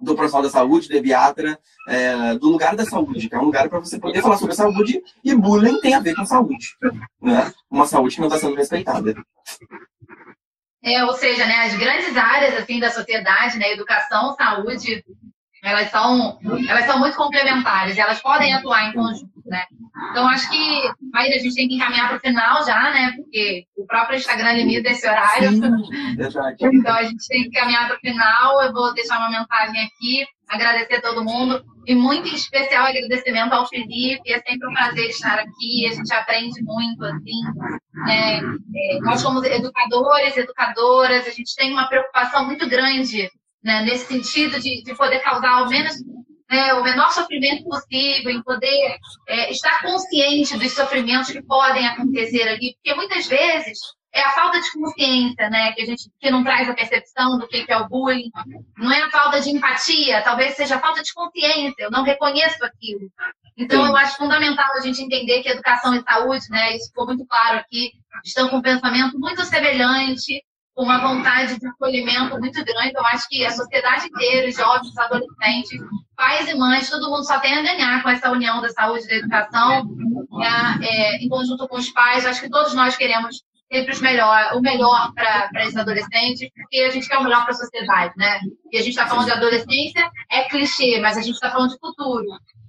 [0.00, 3.68] do profissional da saúde, do pediatra, é, do lugar da saúde, que é um lugar
[3.68, 6.68] para você poder falar sobre saúde e bullying tem a ver com saúde,
[7.20, 7.52] né?
[7.70, 9.14] Uma saúde que não está sendo respeitada.
[10.82, 15.04] É, ou seja, né, as grandes áreas assim da sociedade, né, educação, saúde,
[15.62, 16.38] elas são,
[16.68, 19.64] elas são muito complementares, elas podem atuar em conjunto, né?
[20.10, 23.12] Então, acho que aí a gente tem que encaminhar para o final já, né?
[23.16, 25.50] Porque o próprio Instagram limita esse horário.
[25.50, 25.60] Sim,
[26.72, 28.62] então, a gente tem que caminhar para o final.
[28.62, 31.64] Eu vou deixar uma mensagem aqui, agradecer a todo mundo.
[31.86, 34.32] E muito em especial agradecimento ao Felipe.
[34.32, 35.86] É sempre um prazer estar aqui.
[35.90, 37.42] A gente aprende muito, assim.
[38.06, 38.38] Né?
[38.38, 43.28] É, nós, como educadores, educadoras, a gente tem uma preocupação muito grande
[43.62, 43.82] né?
[43.82, 45.96] nesse sentido de, de poder causar ao menos
[46.50, 48.96] né, o menor sofrimento possível, em poder
[49.28, 53.78] é, estar consciente dos sofrimentos que podem acontecer ali, porque muitas vezes
[54.12, 57.46] é a falta de consciência, né, que a gente que não traz a percepção do
[57.46, 58.30] que é o bullying,
[58.78, 62.64] não é a falta de empatia, talvez seja a falta de consciência, eu não reconheço
[62.64, 63.10] aquilo.
[63.56, 63.88] Então, Sim.
[63.90, 67.58] eu acho fundamental a gente entender que educação e saúde, né, isso ficou muito claro
[67.58, 67.92] aqui,
[68.24, 70.42] estão com um pensamento muito semelhante,
[70.78, 72.92] uma vontade de acolhimento muito grande.
[72.94, 75.80] Eu acho que a sociedade inteira, jovens, adolescentes,
[76.16, 79.08] pais e mães, todo mundo só tem a ganhar com essa união da saúde e
[79.08, 79.84] da educação,
[80.32, 80.78] né?
[80.82, 82.24] é, em conjunto com os pais.
[82.24, 86.90] Acho que todos nós queremos sempre os melhor, o melhor para esses adolescentes, porque a
[86.90, 88.40] gente quer o melhor para a sociedade, né?
[88.72, 91.78] E a gente está falando de adolescência, é clichê, mas a gente está falando de
[91.78, 92.24] futuro.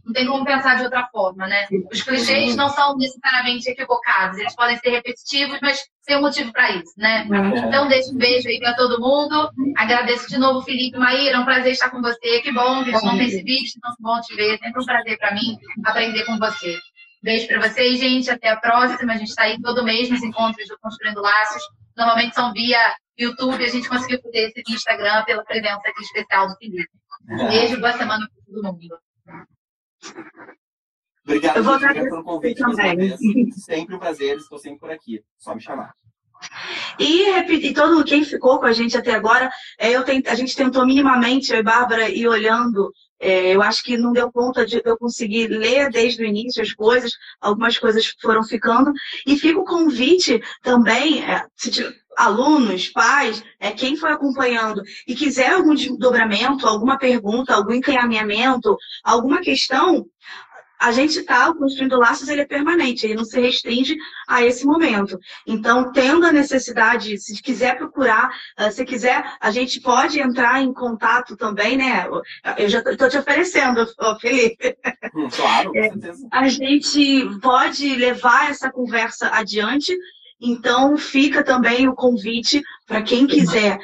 [0.10, 1.68] Não tem como pensar de outra forma, né?
[1.92, 6.72] Os clichês não são necessariamente equivocados, eles podem ser repetitivos, mas tem um motivo para
[6.72, 7.28] isso, né?
[7.68, 9.52] Então, deixo um beijo aí para todo mundo.
[9.78, 12.42] Agradeço de novo, Felipe Maíra, é um prazer estar com você.
[12.42, 14.58] Que bom que a gente não tem se visto, tão bom te ver.
[14.58, 16.80] Sempre um prazer para mim aprender com você.
[17.22, 18.32] Beijo para vocês, gente.
[18.32, 19.14] Até a próxima.
[19.14, 21.62] A gente está aí todo mês nos encontros do Construindo Laços.
[21.96, 23.64] Normalmente são via YouTube.
[23.64, 26.90] A gente conseguiu fazer esse Instagram pela presença aqui especial do Felipe.
[27.48, 29.09] beijo, boa semana para todo mundo.
[31.26, 32.62] Obrigado eu vou pelo convite.
[33.54, 35.24] Sempre um prazer, estou sempre por aqui.
[35.38, 35.94] Só me chamar.
[36.98, 40.86] E repetir, todo quem ficou com a gente até agora, é, eu a gente tentou
[40.86, 42.92] minimamente, eu e Bárbara, ir olhando.
[43.20, 46.74] É, eu acho que não deu conta de eu conseguir ler desde o início as
[46.74, 48.92] coisas, algumas coisas foram ficando.
[49.26, 51.72] E fica o convite também, é, se,
[52.20, 59.40] alunos, pais, é, quem foi acompanhando e quiser algum desdobramento, alguma pergunta, algum encaminhamento, alguma
[59.40, 60.06] questão,
[60.80, 63.98] a gente está construindo laços, ele é permanente, ele não se restringe
[64.28, 65.20] a esse momento.
[65.46, 70.72] Então, tendo a necessidade, se quiser procurar, ah, se quiser, a gente pode entrar em
[70.72, 72.08] contato também, né?
[72.58, 73.86] Eu já estou te oferecendo,
[74.22, 74.78] Felipe.
[75.14, 76.28] Hum, claro, com é, certeza.
[76.32, 79.94] A gente pode levar essa conversa adiante.
[80.42, 83.78] Então, fica também o convite para quem quiser,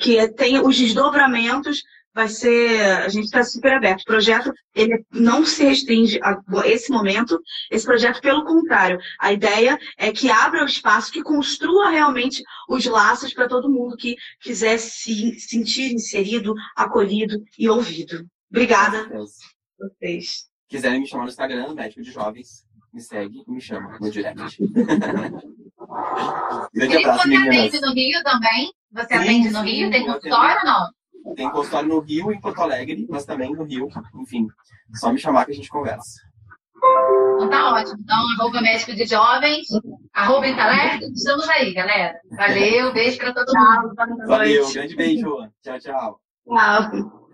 [0.00, 1.82] que tenha os desdobramentos
[2.14, 4.02] vai ser, a gente está super aberto.
[4.02, 7.40] O projeto ele não se restringe a esse momento,
[7.70, 12.86] esse projeto, pelo contrário, a ideia é que abra o espaço, que construa realmente os
[12.86, 18.24] laços para todo mundo que quiser se sentir inserido, acolhido e ouvido.
[18.48, 19.08] Obrigada.
[19.76, 20.46] Vocês.
[20.68, 24.58] Quiserem me chamar no Instagram, médico de jovens, me segue e me chama no direct.
[26.72, 28.72] Grande abraço, Você atende no Rio também?
[28.92, 29.90] Você sim, atende no Rio?
[29.90, 31.34] Tem consultório ou não?
[31.34, 33.88] Tem consultório no Rio e em Porto Alegre, mas também no Rio.
[34.14, 34.46] Enfim,
[34.94, 36.20] só me chamar que a gente conversa.
[37.34, 37.98] Então tá ótimo.
[38.00, 39.66] Então, arroba médico de jovens,
[40.12, 42.20] arroba Intalec, estamos aí, galera.
[42.30, 43.94] Valeu, beijo pra todo mundo.
[44.26, 45.48] Valeu, grande beijo.
[45.62, 46.20] Tchau, tchau.
[46.46, 47.24] Tchau.